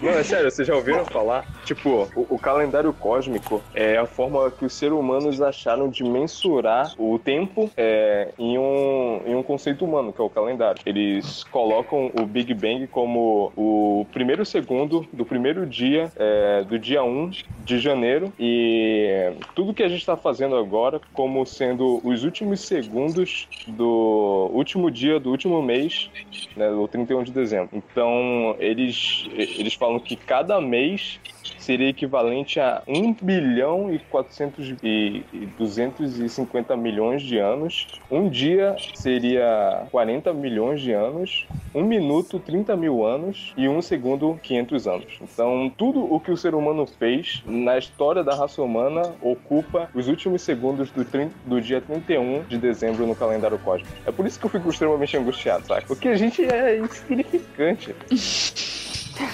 [0.00, 1.46] não, é sério, vocês já ouviram falar?
[1.64, 6.92] Tipo, o, o calendário cósmico é a forma que os seres humanos acharam de mensurar
[6.98, 10.80] o tempo é, em, um, em um conceito humano, que é o calendário.
[10.84, 17.02] Eles colocam o Big Bang como o primeiro segundo do primeiro dia é, do dia
[17.02, 17.30] 1
[17.64, 23.48] de janeiro e tudo que a gente está fazendo agora como sendo os últimos segundos
[23.68, 26.10] do último dia do último mês,
[26.56, 27.70] né, o 31 de dezembro.
[27.72, 28.54] Então,
[28.84, 29.26] eles,
[29.58, 31.18] eles falam que cada mês
[31.64, 37.86] seria equivalente a 1 bilhão e 400 e e 250 milhões de anos.
[38.10, 41.46] Um dia seria 40 milhões de anos.
[41.74, 43.52] Um minuto, 30 mil anos.
[43.56, 45.06] E um segundo, 500 anos.
[45.20, 50.06] Então, tudo o que o ser humano fez na história da raça humana ocupa os
[50.08, 53.90] últimos segundos do, trin- do dia 31 de dezembro no calendário cósmico.
[54.06, 55.86] É por isso que eu fico extremamente angustiado, sabe?
[55.86, 57.94] Porque a gente é insignificante.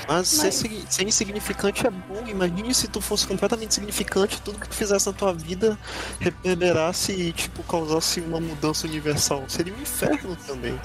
[0.08, 2.24] Mas ser, sig- ser insignificante é bom.
[2.26, 5.78] Imagine se tu fosse completamente insignificante, tudo que tu fizesse na tua vida
[6.18, 9.44] reverberasse e, tipo, causasse uma mudança universal.
[9.48, 10.78] Seria um inferno também.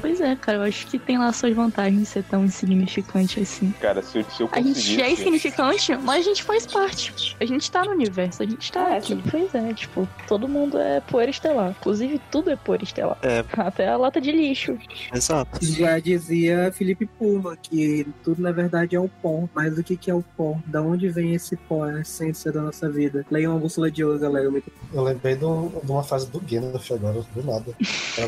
[0.00, 3.72] Pois é, cara, eu acho que tem lá suas vantagens de ser tão insignificante assim.
[3.80, 7.36] Cara, se eu, se eu A gente é insignificante, mas a gente faz parte.
[7.40, 9.22] A gente tá no universo, a gente tá É, aqui.
[9.30, 11.70] Pois é, tipo, todo mundo é poeira estelar.
[11.78, 13.18] Inclusive, tudo é poeira estelar.
[13.22, 13.44] É.
[13.52, 14.76] Até a lata de lixo.
[15.14, 15.64] Exato.
[15.64, 19.48] Já dizia Felipe Puma que tudo na verdade é o pó.
[19.54, 20.58] Mas o que, que é o pó?
[20.66, 21.86] Da onde vem esse pó?
[21.86, 23.24] É a essência da nossa vida.
[23.30, 24.50] Leiam a bússola de ouro, galera.
[24.50, 27.74] Muito Eu lembrei de, um- de uma frase do Gandalf agora, do nada.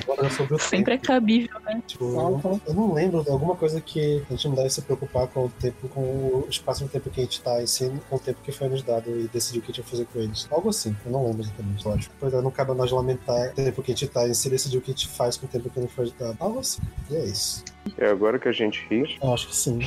[0.02, 1.08] Agora é sobre o Sempre é tempo.
[1.08, 1.82] cabível, né?
[1.86, 4.82] Tipo, eu, não, eu não lembro de alguma coisa que a gente não deve se
[4.82, 7.98] preocupar com o tempo, com o espaço de tempo que a gente tá, e sim
[8.08, 10.04] com o tempo que foi nos dado e decidir o que a gente vai fazer
[10.06, 10.46] com eles.
[10.50, 12.14] Algo assim, eu não lembro exatamente, lógico.
[12.20, 14.48] Pois é, não cabe a nós lamentar o tempo que a gente tá e se
[14.50, 16.36] decidir o que a gente faz com o tempo que não foi dado.
[16.38, 16.80] Algo assim.
[17.10, 17.64] E é isso.
[17.98, 19.18] É agora que a gente ri?
[19.22, 19.80] Eu acho que sim.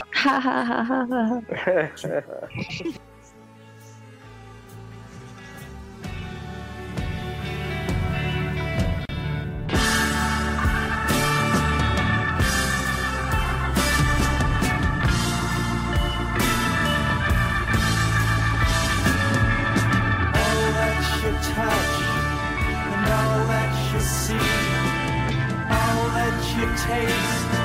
[26.85, 27.64] taste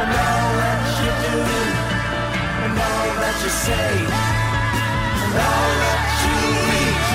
[0.00, 1.38] and all that you do,
[2.64, 3.92] and all that you say,
[5.24, 6.36] and all that you
[6.84, 7.06] eat,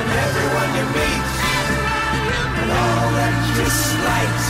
[0.00, 1.28] and everyone you meet,
[2.60, 4.42] and all that you slight,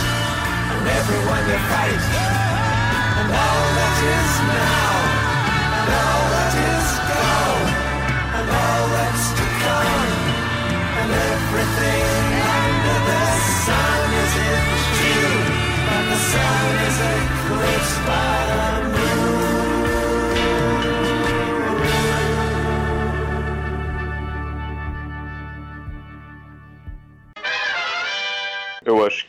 [0.73, 2.05] and everyone you fight,
[3.21, 4.93] and all that is now,
[5.79, 7.69] and all that is gone,
[8.41, 10.13] and all that's to come,
[11.01, 12.20] and everything
[16.29, 19.00] sun is eclipsed by the moon.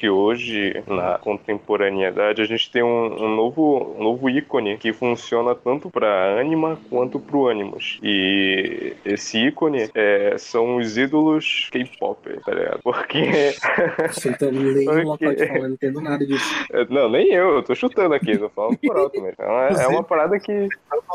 [0.01, 5.53] Que hoje, na contemporaneidade, a gente tem um, um novo, um novo ícone que funciona
[5.53, 7.99] tanto para Anima quanto para o Animus.
[8.01, 12.79] E esse ícone é, são os ídolos K-pop, tá ligado?
[12.81, 13.53] Porque.
[14.19, 16.51] Feita lei Porque- no local de falar, não entendo nada disso.
[16.89, 19.35] Não, nem eu, eu tô chutando aqui, tô falando por alto mesmo.
[19.37, 20.67] É uma, é uma parada que.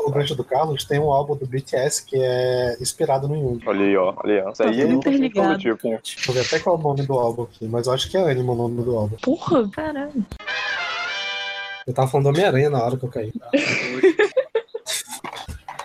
[0.07, 3.61] O gancho do Carlos tem um álbum do BTS que é inspirado no Jung.
[3.67, 4.53] Olha aí, ó, olha aí, ó.
[4.53, 5.59] Isso aí é um interligado.
[5.59, 5.89] tipo.
[5.89, 8.17] Deixa eu ver até qual é o nome do álbum aqui, mas eu acho que
[8.17, 9.17] é Anima o nome do álbum.
[9.17, 10.25] Porra, caralho.
[11.85, 13.33] Eu tava falando do Homem-Aranha na hora que eu caí.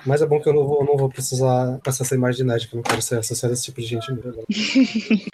[0.04, 2.68] Mas é bom que eu não vou, não vou precisar passar essa imagem de nerd,
[2.68, 4.44] que eu não quero ser associado a esse tipo de gente mesmo.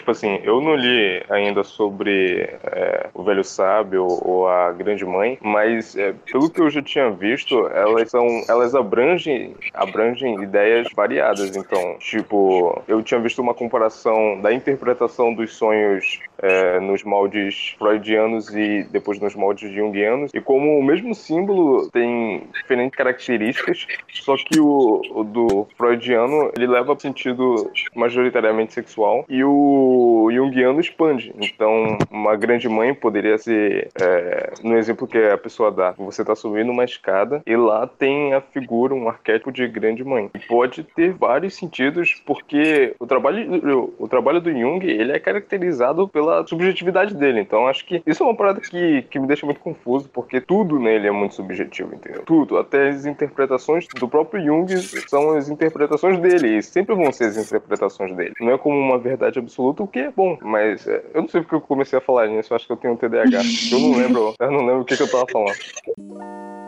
[0.00, 5.36] Tipo assim, eu não li ainda sobre é, o Velho Sábio ou a Grande Mãe,
[5.42, 11.54] mas é, pelo que eu já tinha visto, elas são, elas abrangem, abrangem ideias variadas.
[11.54, 18.48] Então, tipo, eu tinha visto uma comparação da interpretação dos sonhos é, nos moldes freudianos
[18.54, 24.60] e depois nos moldes junguianos, e como o mesmo símbolo tem diferentes características, só que
[24.60, 31.32] o, o do freudiano ele leva sentido majoritariamente sexual e o junguiano expande.
[31.38, 36.34] Então, uma grande mãe poderia ser, é, no exemplo que a pessoa dá, você está
[36.34, 40.30] subindo uma escada e lá tem a figura, um arquétipo de grande mãe.
[40.48, 46.29] Pode ter vários sentidos, porque o trabalho, o trabalho do Jung ele é caracterizado pela
[46.46, 47.40] subjetividade dele.
[47.40, 50.78] Então, acho que isso é uma parada que, que me deixa muito confuso, porque tudo
[50.78, 52.22] nele é muito subjetivo, entendeu?
[52.24, 54.76] Tudo, até as interpretações do próprio Jung
[55.08, 58.34] são as interpretações dele, e sempre vão ser as interpretações dele.
[58.40, 61.40] Não é como uma verdade absoluta, o que é bom, mas é, eu não sei
[61.40, 63.42] porque eu comecei a falar nisso, acho que eu tenho um TDAH.
[63.72, 66.59] Eu não lembro, eu não lembro o que, que eu tava falando.